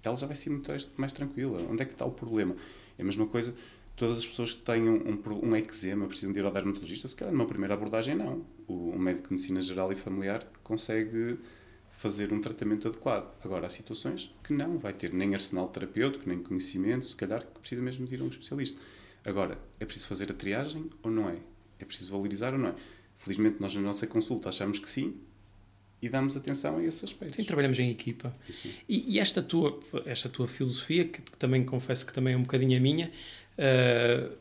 [0.03, 1.61] ela já vai ser muito mais tranquila.
[1.69, 2.55] Onde é que está o problema?
[2.97, 3.55] É a mesma coisa
[3.97, 7.33] todas as pessoas que têm um, um, eczema precisam de ir ao dermatologista, se calhar
[7.33, 8.45] numa primeira abordagem não.
[8.69, 11.39] O, um médico de medicina geral e familiar consegue
[11.89, 13.35] fazer um tratamento adequado.
[13.43, 17.59] Agora, há situações que não vai ter nem arsenal terapêutico, nem conhecimento, se calhar que
[17.59, 18.79] precisa mesmo de ir a um especialista.
[19.25, 21.39] Agora, é preciso fazer a triagem ou não é?
[21.79, 22.75] É preciso valorizar ou não é?
[23.17, 25.19] Felizmente, nós na nossa consulta achamos que sim
[26.01, 27.37] e damos atenção a esses aspectos.
[27.37, 28.35] Sim, trabalhamos em equipa.
[28.89, 32.77] E, e, esta, tua, esta tua filosofia, que também confesso que também é um bocadinho
[32.77, 33.11] a minha,
[33.59, 34.37] uh,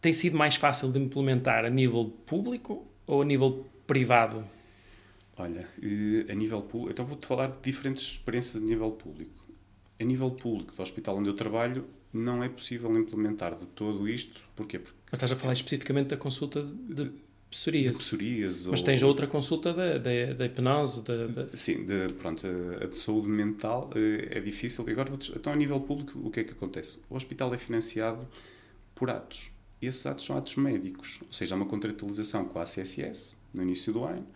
[0.00, 4.44] tem sido mais fácil de implementar a nível público ou a nível privado?
[5.36, 9.44] Olha, eh, a nível público, então vou-te falar de diferentes experiências a nível público.
[9.98, 14.42] A nível público do hospital onde eu trabalho, não é possível implementar de todo isto.
[14.54, 14.78] Porquê?
[14.78, 17.10] Porque Mas estás a falar especificamente da consulta de
[17.54, 17.92] psoríase.
[17.92, 18.86] De psoríase Mas ou...
[18.86, 21.04] tens outra consulta da, da, da hipnose?
[21.04, 21.46] Da, da...
[21.56, 22.44] Sim, de, pronto,
[22.82, 24.84] a de saúde mental eh, é difícil.
[24.88, 27.00] Agora, então, a nível público, o que é que acontece?
[27.08, 28.26] O hospital é financiado
[28.94, 29.52] por atos.
[29.80, 33.62] E esses atos são atos médicos, ou seja, há uma contratualização com a ACSS no
[33.62, 34.26] início do ano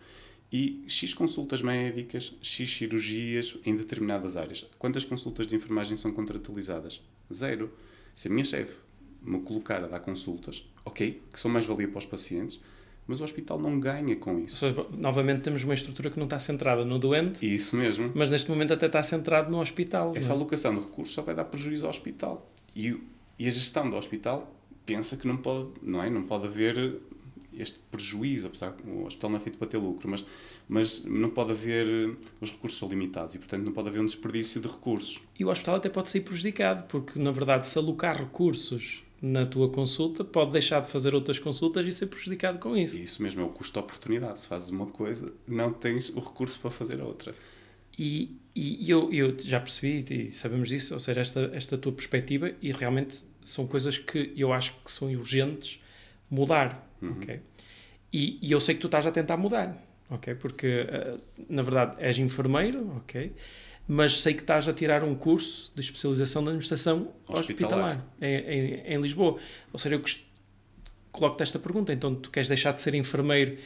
[0.51, 4.67] e X consultas médicas, X cirurgias em determinadas áreas.
[4.79, 7.01] Quantas consultas de enfermagem são contratualizadas?
[7.31, 7.71] Zero.
[8.15, 8.79] Se a minha chefe
[9.21, 12.59] me colocar a dar consultas, ok, que são mais-valia para os pacientes,
[13.09, 14.63] mas o hospital não ganha com isso.
[14.95, 17.43] Novamente temos uma estrutura que não está centrada no doente.
[17.43, 18.11] Isso mesmo.
[18.13, 20.13] Mas neste momento até está centrado no hospital.
[20.15, 20.35] Essa é?
[20.35, 22.47] alocação de recursos só vai dar prejuízo ao hospital.
[22.75, 22.95] E,
[23.39, 26.09] e a gestão do hospital pensa que não pode, não é?
[26.11, 27.01] Não pode haver
[27.51, 30.23] este prejuízo, apesar que o hospital não é feito para ter lucro, mas,
[30.67, 34.61] mas não pode haver, os recursos são limitados e, portanto, não pode haver um desperdício
[34.61, 35.19] de recursos.
[35.39, 39.69] E o hospital até pode sair prejudicado, porque, na verdade, se alocar recursos na tua
[39.69, 42.97] consulta, pode deixar de fazer outras consultas e ser prejudicado com isso.
[42.97, 44.39] Isso mesmo, é o custo de oportunidade.
[44.39, 47.35] Se fazes uma coisa, não tens o recurso para fazer a outra.
[47.97, 52.51] E, e eu, eu já percebi e sabemos disso, ou seja, esta, esta tua perspectiva,
[52.61, 55.81] e realmente são coisas que eu acho que são urgentes
[56.29, 57.11] mudar, uhum.
[57.11, 57.41] ok?
[58.13, 59.77] E, e eu sei que tu estás a tentar mudar,
[60.09, 60.33] ok?
[60.35, 61.17] Porque, eh,
[61.49, 63.31] na verdade, és enfermeiro, ok?
[63.91, 68.35] Mas sei que estás a tirar um curso de especialização de administração hospitalar, hospitalar em,
[68.35, 69.39] em, em, Lisboa.
[69.73, 70.03] Ou seja, eu
[71.11, 71.91] coloco-te esta pergunta.
[71.91, 73.57] Então, tu queres deixar de ser enfermeiro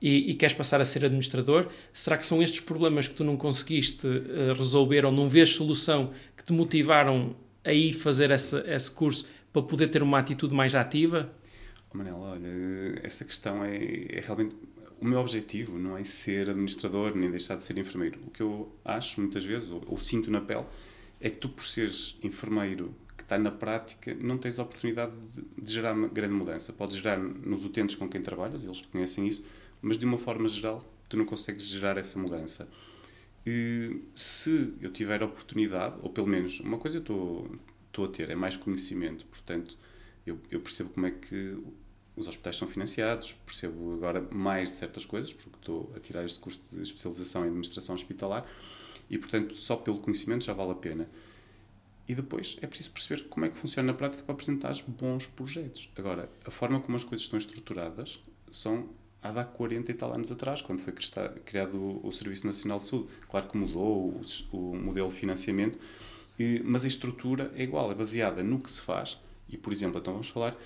[0.00, 1.66] e, e, queres passar a ser administrador?
[1.92, 6.12] Será que são estes problemas que tu não conseguiste uh, resolver ou não vês solução
[6.36, 10.76] que te motivaram a ir fazer essa, esse curso para poder ter uma atitude mais
[10.76, 11.28] ativa?
[11.92, 13.78] Oh, Manel, olha, essa questão é,
[14.10, 14.54] é realmente.
[15.02, 18.20] O meu objetivo não é ser administrador nem deixar de ser enfermeiro.
[18.24, 20.64] O que eu acho muitas vezes, ou, ou sinto na pele,
[21.20, 25.42] é que tu, por seres enfermeiro que está na prática, não tens a oportunidade de,
[25.60, 26.72] de gerar uma grande mudança.
[26.72, 29.44] Podes gerar nos utentes com quem trabalhas, eles conhecem isso,
[29.82, 32.68] mas de uma forma geral, tu não consegues gerar essa mudança.
[33.44, 37.50] E, se eu tiver a oportunidade, ou pelo menos uma coisa eu estou,
[37.88, 39.76] estou a ter, é mais conhecimento, portanto,
[40.24, 41.58] eu, eu percebo como é que
[42.16, 46.38] os hospitais são financiados, percebo agora mais de certas coisas, porque estou a tirar este
[46.38, 48.46] curso de especialização em administração hospitalar
[49.08, 51.08] e, portanto, só pelo conhecimento já vale a pena.
[52.06, 55.90] E depois é preciso perceber como é que funciona na prática para apresentar bons projetos.
[55.96, 58.20] Agora, a forma como as coisas estão estruturadas
[58.50, 58.90] são
[59.22, 60.92] há de há 40 e tal anos atrás, quando foi
[61.44, 63.08] criado o, Serviço Nacional de Saúde.
[63.28, 64.20] Claro que mudou
[64.50, 65.78] o, modelo de financiamento,
[66.64, 69.18] mas a estrutura é igual, é baseada no que se faz.
[69.48, 70.56] E, por exemplo, então vamos falar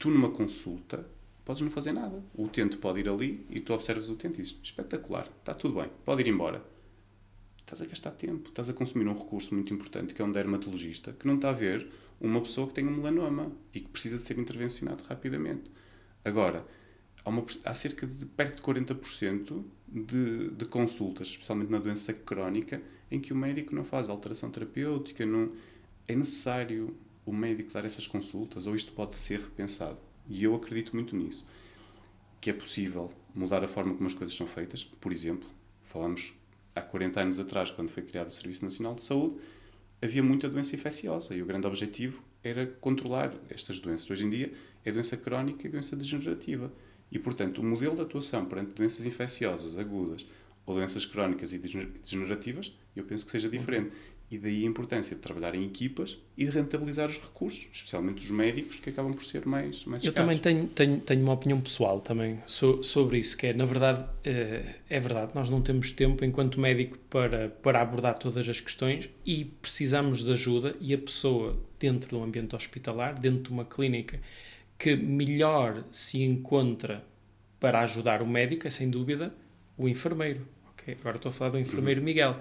[0.00, 1.06] tu numa consulta
[1.44, 2.24] podes não fazer nada.
[2.34, 5.74] O utente pode ir ali e tu observas o utente e dizes: espetacular, está tudo
[5.80, 6.64] bem, pode ir embora.
[7.58, 11.12] Estás a gastar tempo, estás a consumir um recurso muito importante que é um dermatologista
[11.12, 11.86] que não está a ver
[12.20, 15.70] uma pessoa que tem um melanoma e que precisa de ser intervencionado rapidamente.
[16.24, 16.66] Agora,
[17.24, 22.82] há, uma, há cerca de perto de 40% de, de consultas, especialmente na doença crónica,
[23.10, 25.52] em que o médico não faz alteração terapêutica, não
[26.08, 26.96] é necessário
[27.30, 29.98] o médico dar essas consultas ou isto pode ser repensado.
[30.28, 31.46] E eu acredito muito nisso.
[32.40, 34.82] Que é possível mudar a forma como as coisas são feitas.
[34.84, 35.48] Por exemplo,
[35.80, 36.34] falamos
[36.74, 39.36] há 40 anos atrás, quando foi criado o Serviço Nacional de Saúde,
[40.02, 44.10] havia muita doença infecciosa e o grande objetivo era controlar estas doenças.
[44.10, 44.52] Hoje em dia
[44.84, 46.72] é doença crónica e doença degenerativa.
[47.12, 50.26] E, portanto, o modelo de atuação perante doenças infecciosas agudas
[50.64, 53.90] ou doenças crónicas e degenerativas, eu penso que seja diferente.
[54.30, 58.30] E daí a importância de trabalhar em equipas e de rentabilizar os recursos, especialmente os
[58.30, 62.00] médicos, que acabam por ser mais, mais Eu também tenho, tenho, tenho uma opinião pessoal
[62.00, 66.24] também so, sobre isso, que é, na verdade, é, é verdade, nós não temos tempo
[66.24, 71.58] enquanto médico para, para abordar todas as questões e precisamos de ajuda e a pessoa
[71.80, 74.20] dentro do ambiente hospitalar, dentro de uma clínica,
[74.78, 77.04] que melhor se encontra
[77.58, 79.34] para ajudar o médico é, sem dúvida,
[79.76, 80.46] o enfermeiro.
[80.72, 80.96] Okay?
[81.00, 82.06] Agora estou a falar do enfermeiro uhum.
[82.06, 82.40] Miguel.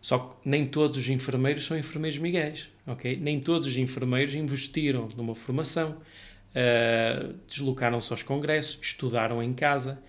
[0.00, 3.18] Só que nem todos os enfermeiros são enfermeiros miguéis, ok?
[3.20, 5.98] Nem todos os enfermeiros investiram numa formação,
[6.50, 10.02] uh, deslocaram-se aos congressos, estudaram em casa.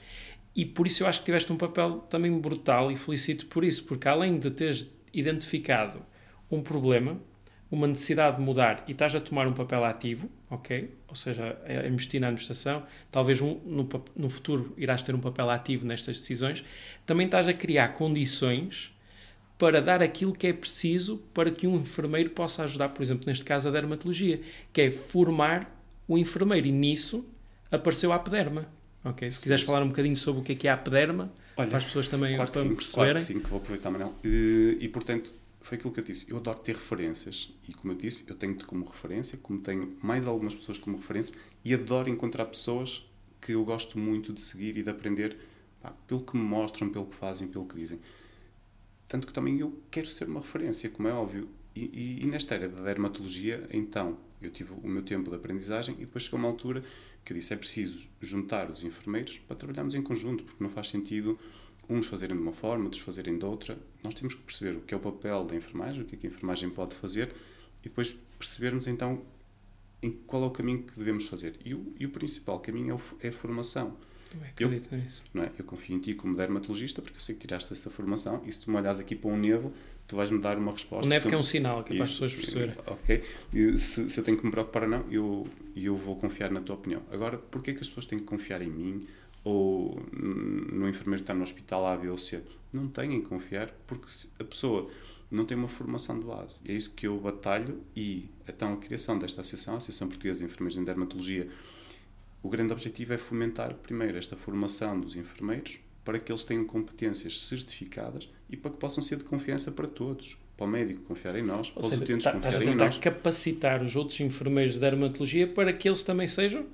[0.56, 3.84] E por isso eu acho que tiveste um papel também brutal e felicito por isso,
[3.84, 6.02] porque além de teres identificado
[6.50, 7.20] um problema,
[7.70, 10.94] uma necessidade de mudar e estás a tomar um papel ativo, ok?
[11.08, 15.50] Ou seja, a investir na administração, talvez um, no, no futuro irás ter um papel
[15.50, 16.64] ativo nestas decisões,
[17.06, 18.94] também estás a criar condições
[19.62, 23.46] para dar aquilo que é preciso para que um enfermeiro possa ajudar, por exemplo, neste
[23.46, 24.42] caso a dermatologia,
[24.74, 26.66] que é formar o enfermeiro.
[26.66, 27.24] E nisso
[27.70, 28.68] apareceu a apoderma.
[29.06, 31.68] Ok, se quiseres falar um bocadinho sobre o que é, que é a apoderma, Olha,
[31.68, 33.12] para as pessoas também claro para sim, perceberem.
[33.12, 34.16] Claro que sim, que vou aproveitar, Manel.
[34.24, 36.26] E, e, portanto, foi aquilo que eu disse.
[36.28, 37.54] Eu adoro ter referências.
[37.70, 41.36] E como eu disse, eu tenho-te como referência, como tenho mais algumas pessoas como referência,
[41.64, 43.08] e adoro encontrar pessoas
[43.40, 45.38] que eu gosto muito de seguir e de aprender
[45.84, 48.00] pá, pelo que me mostram, pelo que fazem, pelo que dizem.
[49.12, 51.50] Tanto que também eu quero ser uma referência, como é óbvio.
[51.76, 55.96] E, e, e nesta era da dermatologia, então, eu tive o meu tempo de aprendizagem
[55.96, 56.82] e depois chegou uma altura
[57.26, 60.88] que eu disse é preciso juntar os enfermeiros para trabalharmos em conjunto, porque não faz
[60.88, 61.38] sentido
[61.90, 63.78] uns fazerem de uma forma, outros fazerem de outra.
[64.02, 66.28] Nós temos que perceber o que é o papel da enfermagem, o que é que
[66.28, 67.34] a enfermagem pode fazer
[67.82, 69.24] e depois percebermos então
[70.02, 71.60] em qual é o caminho que devemos fazer.
[71.66, 73.98] E o, e o principal caminho é, o, é a formação.
[74.32, 75.24] Também acredito eu, nisso.
[75.34, 75.52] Não é?
[75.60, 78.62] Eu confio em ti como dermatologista porque eu sei que tiraste essa formação e se
[78.62, 79.74] tu me olhas aqui para um nevo,
[80.08, 81.06] tu vais-me dar uma resposta.
[81.06, 82.76] O nevo que é um sinal, que é para as pessoas perceberem.
[82.88, 83.24] Ok.
[83.54, 85.44] E se, se, eu tenho que me preocupar ou não, eu,
[85.76, 87.04] eu vou confiar na tua opinião.
[87.12, 89.06] Agora, porquê que as pessoas têm que confiar em mim
[89.44, 92.42] ou no enfermeiro que está no hospital A, B ou C?
[92.72, 94.06] Não têm que confiar porque
[94.40, 94.90] a pessoa
[95.30, 96.62] não tem uma formação de base.
[96.64, 100.40] E é isso que eu batalho e então a criação desta associação, a Associação Portuguesa
[100.40, 101.50] de Enfermeiros em Dermatologia,
[102.44, 107.42] o grande objetivo é fomentar, primeiro, esta formação dos enfermeiros para que eles tenham competências
[107.42, 110.38] certificadas e para que possam ser de confiança para todos.
[110.58, 112.98] Para o médico confiar em nós, para os utentes tá, confiarem em nós.
[112.98, 116.66] capacitar os outros enfermeiros de dermatologia para que eles também sejam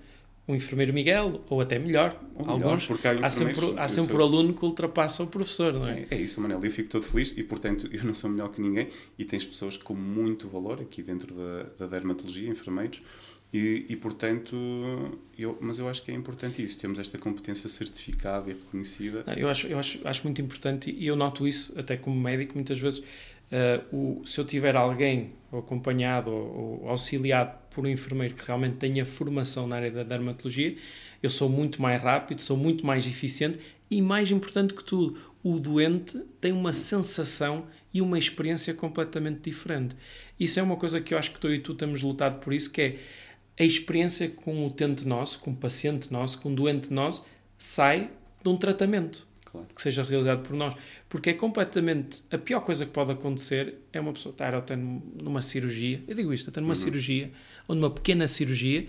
[0.47, 2.17] o enfermeiro Miguel, ou até melhor.
[2.36, 5.86] Ou Alguns, porque há, há sempre, há sempre o aluno que ultrapassa o professor, não
[5.86, 6.06] é?
[6.10, 6.15] é?
[6.15, 6.63] É isso, Manel.
[6.63, 8.88] Eu fico todo feliz e, portanto, eu não sou melhor que ninguém
[9.19, 13.01] e tens pessoas com muito valor aqui dentro da, da dermatologia, enfermeiros,
[13.53, 14.55] E, e, portanto,
[15.38, 19.23] eu, mas eu acho que é importante isso, temos esta competência certificada e reconhecida.
[19.25, 22.55] Não, eu acho, eu acho, acho muito importante e eu noto isso até como médico,
[22.55, 28.36] muitas vezes, uh, o, se eu tiver alguém acompanhado ou, ou, auxiliado por um enfermeiro
[28.36, 30.75] que realmente tenha formação na área da dermatologia,
[31.23, 35.57] eu sou muito mais rápido, sou muito mais eficiente e, mais importante que tudo, o
[35.57, 39.95] doente tem uma sensação e uma experiência completamente diferente.
[40.38, 42.69] Isso é uma coisa que eu acho que tu e tu temos lutado por isso,
[42.69, 42.99] que é
[43.60, 47.26] a experiência com um utente nosso, com um paciente nosso, com um doente nosso,
[47.58, 48.12] sai
[48.43, 49.67] de um tratamento claro.
[49.74, 50.76] que seja realizado por nós.
[51.10, 52.24] Porque é completamente.
[52.30, 56.34] A pior coisa que pode acontecer é uma pessoa estar até numa cirurgia, eu digo
[56.34, 56.76] isto, até numa uhum.
[56.76, 57.32] cirurgia,
[57.67, 58.88] ou numa pequena cirurgia,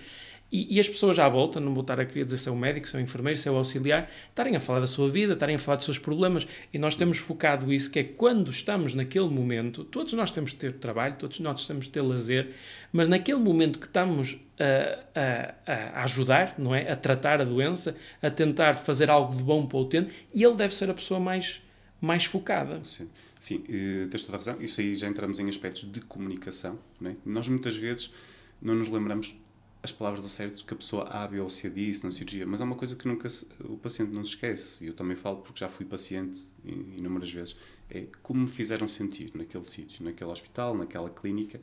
[0.50, 2.56] e, e, as pessoas à volta, não vou estar a querer dizer se é um
[2.56, 5.34] médico, se é um enfermeiro, se é um auxiliar, estarem a falar da sua vida,
[5.34, 6.48] estarem a falar dos seus problemas.
[6.72, 10.56] E nós temos focado isso, que é quando estamos naquele momento, todos nós temos de
[10.56, 12.54] ter trabalho, todos nós temos de ter lazer,
[12.90, 16.90] mas naquele momento que estamos a, a, a ajudar, não é?
[16.90, 20.54] A tratar a doença, a tentar fazer algo de bom para o utente, e ele
[20.54, 21.60] deve ser a pessoa mais,
[22.00, 22.80] mais focada.
[22.84, 23.08] Sim.
[23.38, 24.56] Sim, uh, tens toda a razão.
[24.60, 26.78] Isso aí já entramos em aspectos de comunicação.
[27.04, 27.12] É?
[27.24, 28.12] Nós muitas vezes
[28.60, 29.38] não nos lembramos
[29.82, 32.64] as palavras acertas que a pessoa A, B ou C disse na cirurgia, mas há
[32.64, 33.28] uma coisa que nunca
[33.60, 37.56] o paciente não se esquece, e eu também falo porque já fui paciente inúmeras vezes,
[37.90, 41.60] é como me fizeram sentir naquele sítio, naquele hospital, naquela clínica,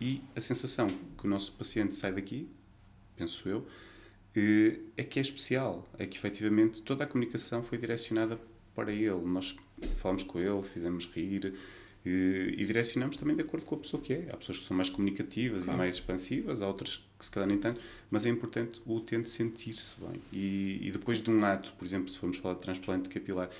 [0.00, 2.48] e a sensação que o nosso paciente sai daqui,
[3.16, 3.66] penso eu,
[4.34, 8.38] eh, é que é especial, é que efetivamente toda a comunicação foi direcionada
[8.74, 9.20] para ele.
[9.24, 9.56] Nós
[9.96, 11.54] falamos com ele, fizemos rir,
[12.04, 14.28] e, e, direcionamos também de acordo com a pessoa que é.
[14.32, 15.76] Há pessoas que são mais comunicativas claro.
[15.76, 19.28] e mais expansivas, há outras que se calhar nem tanto, mas é importante o utente
[19.28, 20.20] sentir-se bem.
[20.32, 23.50] E, e, depois de um ato, por exemplo, se formos falar de transplante capilar,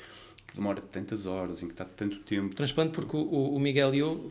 [0.47, 2.55] que demora tantas horas, em que está tanto tempo.
[2.55, 4.29] Transplante, porque o, o Miguel e eu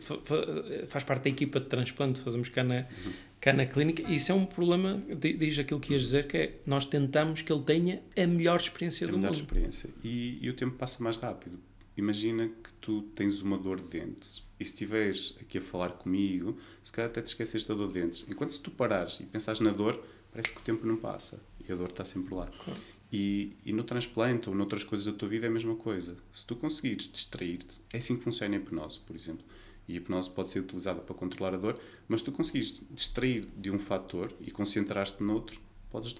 [0.88, 3.12] faz parte da equipa de transplante, fazemos cá na, uhum.
[3.40, 6.54] cá na clínica, e isso é um problema, diz aquilo que ias dizer, que é
[6.66, 9.40] nós tentamos que ele tenha a melhor experiência a do melhor mundo.
[9.40, 9.88] experiência.
[10.02, 11.69] E, e o tempo passa mais rápido
[12.00, 16.58] imagina que tu tens uma dor de dentes e se estiveres aqui a falar comigo,
[16.84, 18.24] se calhar até te esqueces da dor de dentes.
[18.28, 21.72] Enquanto se tu parares e pensares na dor, parece que o tempo não passa e
[21.72, 22.46] a dor está sempre lá.
[22.46, 22.80] Claro.
[23.12, 26.16] E, e no transplante ou noutras coisas da tua vida é a mesma coisa.
[26.32, 29.44] Se tu conseguires distrair-te, é assim que funciona a hipnose, por exemplo.
[29.88, 33.48] E a hipnose pode ser utilizada para controlar a dor, mas se tu conseguires distrair
[33.56, 35.58] de um fator e concentrar-te noutro,
[35.90, 36.14] podes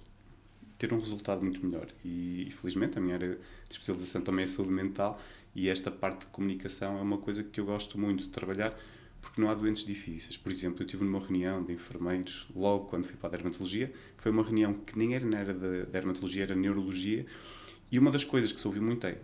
[0.77, 1.87] ter um resultado muito melhor.
[2.05, 5.21] E, e felizmente a minha área de especialização também é saúde mental
[5.55, 8.77] e esta parte de comunicação é uma coisa que eu gosto muito de trabalhar
[9.21, 10.37] porque não há doentes difíceis.
[10.37, 14.33] Por exemplo, eu tive numa reunião de enfermeiros logo quando fui para a dermatologia, foi
[14.33, 17.27] uma reunião que nem era na área da dermatologia, era neurologia,
[17.91, 19.19] e uma das coisas que se ouviu muito é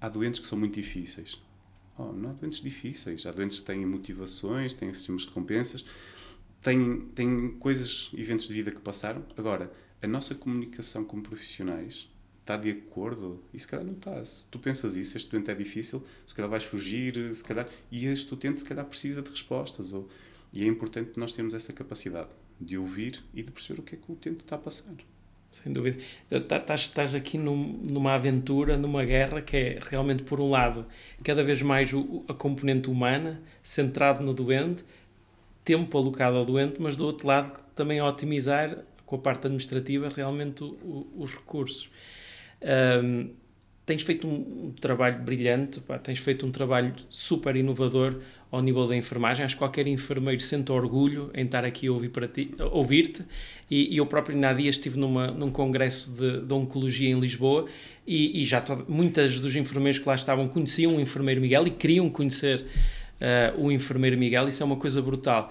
[0.00, 1.40] há doentes que são muito difíceis.
[1.96, 5.84] Oh, não há doentes difíceis, há doentes que têm motivações, têm sistemas de recompensas,
[6.62, 9.24] têm, têm coisas, eventos de vida que passaram.
[9.36, 12.08] Agora, a nossa comunicação como profissionais
[12.48, 13.42] está de acordo?
[13.52, 14.24] E se calhar não está.
[14.24, 18.06] Se tu pensas isso, este doente é difícil, se calhar vais fugir, se calhar, e
[18.06, 19.92] este utente se calhar precisa de respostas.
[19.92, 20.08] Ou,
[20.52, 23.98] e é importante nós termos essa capacidade de ouvir e de perceber o que é
[23.98, 24.94] que o utente está a passar.
[25.52, 25.98] Sem dúvida.
[26.30, 30.86] Estás, estás aqui num, numa aventura, numa guerra que é realmente, por um lado,
[31.22, 34.84] cada vez mais o, a componente humana, centrado no doente,
[35.64, 40.08] tempo alocado ao doente, mas do outro lado também a otimizar com a parte administrativa
[40.08, 41.90] realmente o, o, os recursos.
[42.62, 43.30] Um,
[43.88, 48.94] tens feito um, trabalho brilhante, pá, tens feito um trabalho super inovador ao nível da
[48.94, 49.44] enfermagem.
[49.44, 53.22] Acho que qualquer enfermeiro sente orgulho em estar aqui a ouvir para ti, ouvir-te.
[53.70, 57.66] E, e, eu próprio, na dia, estive numa, num congresso de, de Oncologia em Lisboa
[58.06, 62.10] e, e já muitas dos enfermeiros que lá estavam conheciam o enfermeiro Miguel e queriam
[62.10, 62.66] conhecer
[63.20, 64.48] uh, o enfermeiro Miguel.
[64.48, 65.50] Isso é uma coisa brutal.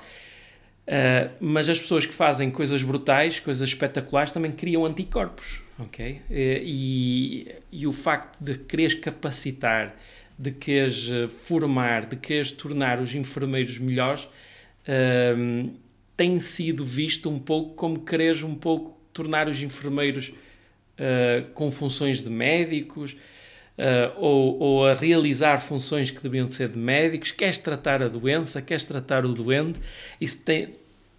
[0.87, 6.21] Uh, mas as pessoas que fazem coisas brutais, coisas espetaculares, também criam anticorpos, ok?
[6.29, 9.95] E, e o facto de quereres capacitar,
[10.37, 15.71] de quereres eh, formar, de quereres tornar os enfermeiros melhores, uh,
[16.15, 22.21] tem sido visto um pouco como quereres um pouco tornar os enfermeiros uh, com funções
[22.21, 23.13] de médicos,
[23.77, 28.61] uh, ou, ou, a realizar funções que deviam ser de médicos, queres tratar a doença,
[28.61, 29.79] queres tratar o doente,
[30.21, 30.75] isso tem,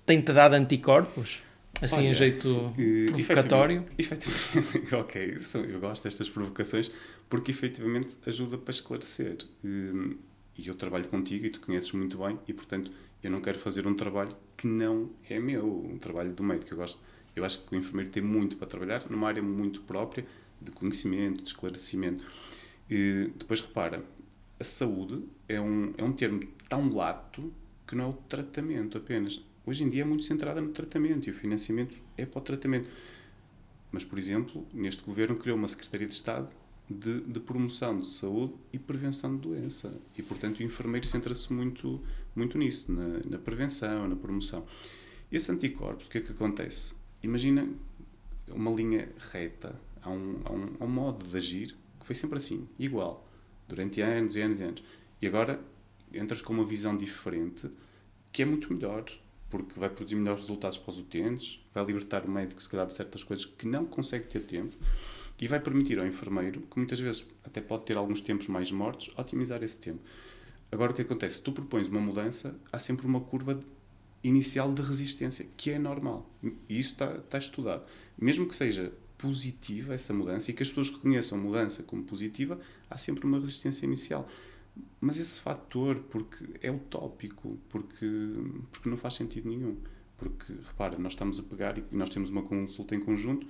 [0.06, 1.40] tem-te dado anticorpos?
[1.80, 3.84] Assim, Olha, em jeito uh, provocatório?
[3.96, 5.38] Efetivamente, efetivamente, ok,
[5.72, 6.90] eu gosto destas provocações
[7.28, 9.38] porque efetivamente ajuda para esclarecer.
[9.64, 10.16] Uh,
[10.58, 12.90] e eu trabalho contigo e tu conheces muito bem e, portanto,
[13.22, 16.72] eu não quero fazer um trabalho que não é meu, um trabalho do médico.
[16.72, 16.98] Eu gosto,
[17.36, 20.26] eu acho que o enfermeiro tem muito para trabalhar numa área muito própria
[20.60, 22.24] de conhecimento, de esclarecimento.
[22.90, 24.02] E depois repara,
[24.58, 27.52] a saúde é um, é um termo tão lato
[27.86, 29.40] que não é o tratamento apenas.
[29.68, 32.88] Hoje em dia é muito centrada no tratamento e o financiamento é para o tratamento.
[33.92, 36.48] Mas, por exemplo, neste governo criou uma Secretaria de Estado
[36.88, 39.94] de, de promoção de saúde e prevenção de doença.
[40.16, 42.00] E, portanto, o enfermeiro centra-se muito,
[42.34, 44.64] muito nisso, na, na prevenção, na promoção.
[45.30, 46.94] Esse anticorpos, o que é que acontece?
[47.22, 47.68] Imagina
[48.48, 52.38] uma linha reta, há um, há um, há um modo de agir que foi sempre
[52.38, 53.28] assim, igual,
[53.68, 54.84] durante anos e anos e anos.
[55.20, 55.60] E agora
[56.14, 57.70] entras com uma visão diferente
[58.32, 59.04] que é muito melhor,
[59.50, 62.92] porque vai produzir melhores resultados para os utentes, vai libertar o médico, se calhar, de
[62.92, 64.76] certas coisas que não consegue ter tempo
[65.40, 69.12] e vai permitir ao enfermeiro, que muitas vezes até pode ter alguns tempos mais mortos,
[69.16, 70.00] otimizar esse tempo.
[70.70, 71.36] Agora, o que acontece?
[71.36, 73.58] Se tu propões uma mudança, há sempre uma curva
[74.22, 76.28] inicial de resistência, que é normal.
[76.68, 77.84] E isso está, está estudado.
[78.18, 82.58] Mesmo que seja positiva essa mudança e que as pessoas reconheçam a mudança como positiva,
[82.90, 84.28] há sempre uma resistência inicial.
[85.00, 88.06] Mas esse fator, porque é utópico, porque,
[88.70, 89.76] porque não faz sentido nenhum.
[90.16, 93.46] Porque, repara, nós estamos a pegar e nós temos uma consulta em conjunto,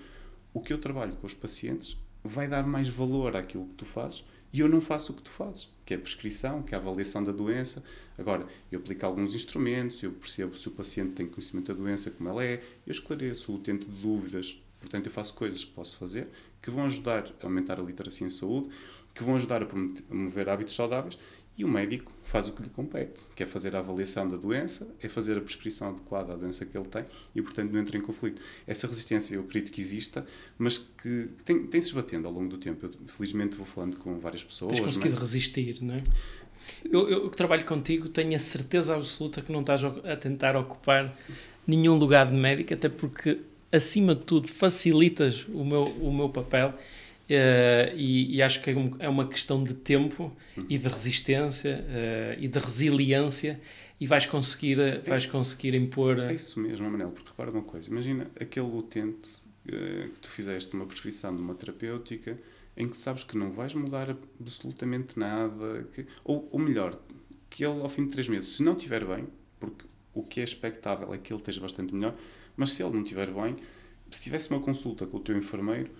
[0.52, 4.24] o que eu trabalho com os pacientes vai dar mais valor àquilo que tu fazes
[4.52, 6.80] e eu não faço o que tu fazes, que é a prescrição, que é a
[6.80, 7.82] avaliação da doença.
[8.16, 12.28] Agora, eu aplico alguns instrumentos, eu percebo se o paciente tem conhecimento da doença, como
[12.28, 14.62] ela é, eu esclareço o utente de dúvidas.
[14.80, 16.28] Portanto, eu faço coisas que posso fazer
[16.62, 18.68] que vão ajudar a aumentar a literacia em saúde,
[19.18, 21.18] que vão ajudar a promover hábitos saudáveis
[21.56, 24.86] e o médico faz o que lhe compete, que é fazer a avaliação da doença,
[25.02, 27.04] é fazer a prescrição adequada à doença que ele tem
[27.34, 28.40] e, portanto, não entra em conflito.
[28.64, 30.24] Essa resistência eu acredito que exista,
[30.56, 32.86] mas que tem, tem se esbatendo ao longo do tempo.
[32.86, 34.74] Eu, felizmente, vou falando com várias pessoas.
[34.74, 35.20] Tens conseguido não é?
[35.20, 36.02] resistir, não é?
[36.92, 41.12] Eu, eu que trabalho contigo tenho a certeza absoluta que não estás a tentar ocupar
[41.66, 43.40] nenhum lugar de médico, até porque,
[43.72, 46.72] acima de tudo, facilitas o meu, o meu papel
[47.28, 50.34] Uh, e, e, acho que é, é uma questão de tempo
[50.66, 53.60] e de resistência uh, e de resiliência
[54.00, 56.18] e vais conseguir, eh, vais conseguir impor...
[56.20, 59.28] É isso mesmo, Manel, porque repara uma coisa, imagina aquele utente
[59.66, 62.38] uh, que tu fizeste uma prescrição de uma terapêutica
[62.74, 66.98] em que sabes que não vais mudar absolutamente nada, que, ou, ou melhor,
[67.50, 69.26] que ele ao fim de três meses, se não estiver bem,
[69.60, 72.14] porque o que é expectável é que ele esteja bastante melhor,
[72.56, 73.56] mas se ele não estiver bem,
[74.10, 75.90] se tivesse uma consulta com o teu enfermeiro,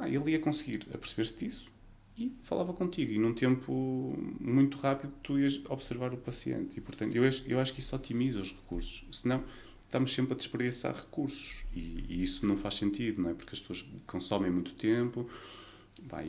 [0.00, 1.70] ah, ele ia conseguir aperceber-se disso
[2.16, 3.12] e falava contigo.
[3.12, 6.78] E num tempo muito rápido tu ias observar o paciente.
[6.78, 9.04] E, portanto, eu, eu acho que isso otimiza os recursos.
[9.12, 9.42] Senão,
[9.82, 11.64] estamos sempre a desperdiçar recursos.
[11.74, 13.34] E, e, isso não faz sentido, não é?
[13.34, 15.28] Porque as pessoas consomem muito tempo.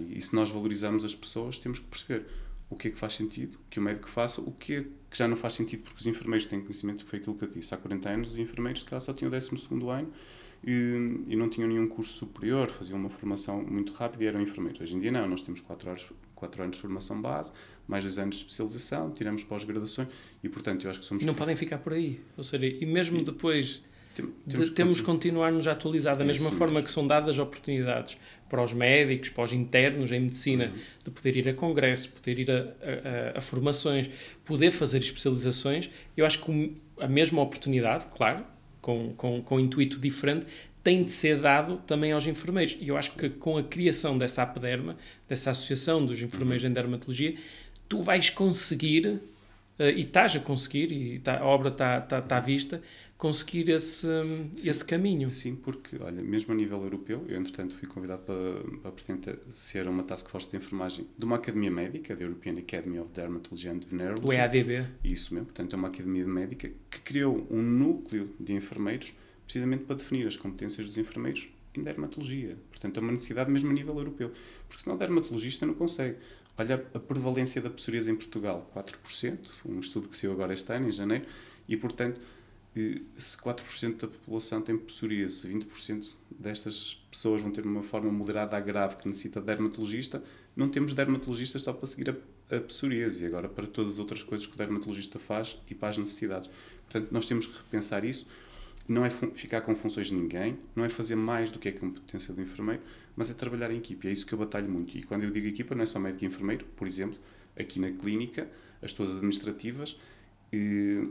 [0.09, 2.25] E se nós valorizamos as pessoas, temos que perceber
[2.69, 5.27] o que é que faz sentido que o médico faça, o que é que já
[5.27, 8.09] não faz sentido, porque os enfermeiros têm conhecimento, foi aquilo que eu disse há 40
[8.09, 9.49] anos, os enfermeiros que só tinham o 12
[9.89, 10.11] ano
[10.63, 14.79] e, e, não tinham nenhum curso superior, faziam uma formação muito rápida e eram enfermeiros.
[14.79, 17.51] Hoje em dia não, nós temos 4 anos, quatro anos de formação base,
[17.87, 20.07] mais 2 anos de especialização, tiramos pós-graduações
[20.43, 21.25] e, portanto, eu acho que somos...
[21.25, 23.81] Não podem ficar por aí, ou seja, e mesmo e, depois...
[24.13, 26.83] Temos, de, temos que continuar-nos a atualizar da é mesma forma mesmo.
[26.83, 28.17] que são dadas oportunidades
[28.49, 30.81] para os médicos, para os internos em medicina, uhum.
[31.05, 32.55] de poder ir a congressos, poder ir a,
[33.35, 34.09] a, a, formações,
[34.43, 35.89] poder fazer especializações.
[36.17, 38.45] Eu acho que a mesma oportunidade, claro,
[38.81, 40.45] com, com, com um intuito diferente,
[40.83, 42.77] tem de ser dado também aos enfermeiros.
[42.79, 47.35] E eu acho que com a criação dessa APDERMA, dessa Associação dos Enfermeiros em Dermatologia,
[47.87, 49.21] tu vais conseguir,
[49.89, 52.81] e estás a conseguir, e tá, a obra está tá, tá à vista,
[53.17, 54.07] conseguir esse,
[54.65, 55.29] esse caminho.
[55.29, 60.03] Sim, porque, olha, mesmo a nível europeu, eu entretanto fui convidado para, para ser uma
[60.03, 64.27] task force de enfermagem de uma academia médica, da European Academy of Dermatology and Venereology.
[64.27, 64.87] O EADB.
[65.03, 69.13] Isso mesmo, portanto é uma academia médica que criou um núcleo de enfermeiros
[69.43, 72.57] precisamente para definir as competências dos enfermeiros em dermatologia.
[72.69, 74.31] Portanto, é uma necessidade mesmo a nível europeu.
[74.67, 76.17] Porque senão o dermatologista não consegue.
[76.57, 80.87] Olha a prevalência da psoríase em Portugal, 4%, um estudo que saiu agora este ano,
[80.87, 81.25] em janeiro,
[81.67, 82.19] e portanto
[83.17, 88.59] se 4% da população tem psoríase, 20% destas pessoas vão ter uma forma moderada a
[88.61, 90.23] grave que necessita de dermatologista,
[90.55, 94.47] não temos dermatologistas só para seguir a, a psoríase, agora para todas as outras coisas
[94.47, 96.49] que o dermatologista faz e para as necessidades.
[96.89, 98.25] Portanto, nós temos que repensar isso.
[98.91, 102.33] Não é ficar com funções de ninguém, não é fazer mais do que é competência
[102.33, 102.81] do enfermeiro,
[103.15, 104.05] mas é trabalhar em equipe.
[104.05, 104.97] É isso que eu batalho muito.
[104.97, 107.17] E quando eu digo equipa, não é só médico e enfermeiro, por exemplo,
[107.57, 108.49] aqui na clínica,
[108.81, 109.97] as pessoas administrativas.
[110.51, 111.07] Eh,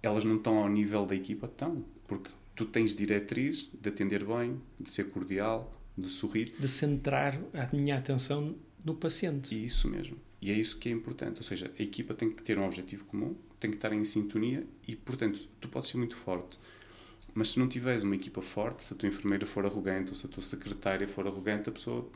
[0.00, 4.60] elas não estão ao nível da equipa, estão, porque tu tens diretrizes de atender bem,
[4.78, 6.54] de ser cordial, de sorrir.
[6.56, 8.54] De centrar a minha atenção
[8.84, 9.54] no paciente.
[9.56, 10.16] E isso mesmo.
[10.40, 11.38] E é isso que é importante.
[11.38, 14.64] Ou seja, a equipa tem que ter um objetivo comum, tem que estar em sintonia
[14.86, 16.58] e, portanto, tu podes ser muito forte.
[17.34, 20.26] Mas se não tiveres uma equipa forte, se a tua enfermeira for arrogante ou se
[20.26, 22.08] a tua secretária for arrogante, a pessoa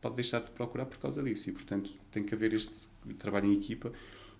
[0.00, 1.50] pode deixar de procurar por causa disso.
[1.50, 2.88] E, portanto, tem que haver este
[3.18, 3.92] trabalho em equipa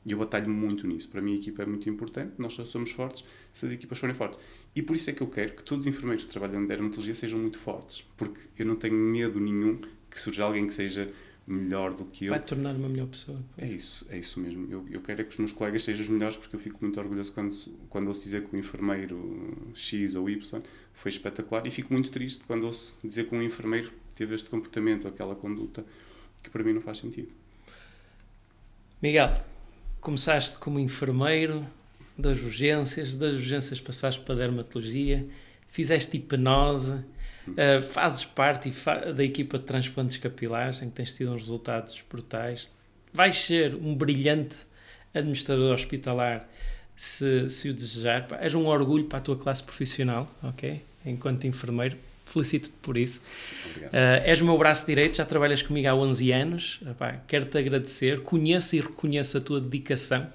[0.04, 1.08] E eu batalho muito nisso.
[1.08, 4.14] Para mim, a equipa é muito importante, nós só somos fortes se as equipas forem
[4.14, 4.38] fortes.
[4.74, 7.14] E por isso é que eu quero que todos os enfermeiros que trabalham em dermatologia
[7.14, 11.12] sejam muito fortes, porque eu não tenho medo nenhum que surja alguém que seja
[11.46, 12.30] melhor do que eu.
[12.30, 13.38] Vai tornar uma melhor pessoa.
[13.56, 14.66] É isso, é isso mesmo.
[14.70, 16.98] Eu, eu quero é que os meus colegas sejam os melhores porque eu fico muito
[16.98, 17.54] orgulhoso quando,
[17.88, 22.44] quando ouço dizer que o enfermeiro X ou Y foi espetacular e fico muito triste
[22.44, 25.84] quando ouço dizer que um enfermeiro teve este comportamento, aquela conduta
[26.42, 27.28] que para mim não faz sentido.
[29.00, 29.32] Miguel,
[30.00, 31.64] começaste como enfermeiro
[32.18, 35.28] das urgências, das urgências passaste para a dermatologia,
[35.68, 37.04] fizeste hipnose,
[37.48, 42.02] Uh, fazes parte fa da equipa de transplantes capilares, em que tens tido uns resultados
[42.10, 42.70] brutais.
[43.12, 44.56] Vais ser um brilhante
[45.14, 46.48] administrador hospitalar
[46.96, 48.26] se, se o desejar.
[48.40, 50.82] És um orgulho para a tua classe profissional, ok?
[51.04, 51.96] Enquanto enfermeiro.
[52.24, 53.20] Felicito-te por isso.
[53.76, 56.80] Uh, és o meu braço direito, já trabalhas comigo há 11 anos.
[57.28, 58.20] Quero-te agradecer.
[58.22, 60.26] Conheço e reconheço a tua dedicação,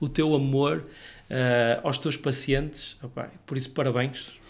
[0.00, 2.96] o teu amor uh, aos teus pacientes.
[3.44, 4.40] por isso, parabéns.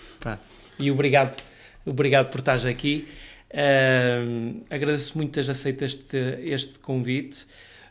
[0.79, 1.43] E obrigado
[1.85, 3.07] Obrigado por estares aqui.
[3.51, 7.47] Uh, agradeço muito teres aceito este, este convite.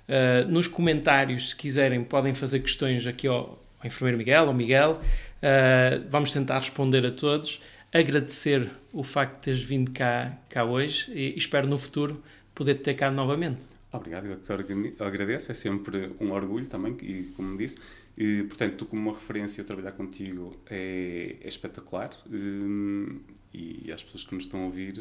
[0.07, 5.01] Uh, nos comentários, se quiserem, podem fazer questões aqui ao, ao enfermeiro Miguel, ao Miguel.
[5.37, 7.61] Uh, vamos tentar responder a todos.
[7.93, 12.21] Agradecer o facto de teres vindo cá, cá hoje e espero no futuro
[12.53, 13.59] poder te ter cá novamente.
[13.91, 15.51] Obrigado, eu agradeço.
[15.51, 17.77] É sempre um orgulho também, e como disse,
[18.15, 24.23] e, portanto, tu como uma referência, trabalhar contigo é, é espetacular e, e às pessoas
[24.23, 24.93] que nos estão a ouvir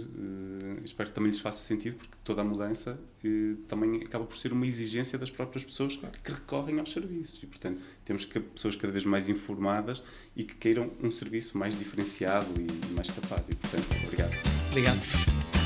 [0.83, 2.99] espero que também lhes faça sentido porque toda a mudança
[3.69, 7.81] também acaba por ser uma exigência das próprias pessoas que recorrem aos serviços e, portanto,
[8.05, 10.03] temos que pessoas cada vez mais informadas
[10.35, 14.33] e que queiram um serviço mais diferenciado e mais capaz e, portanto, obrigado.
[14.71, 15.62] Obrigado.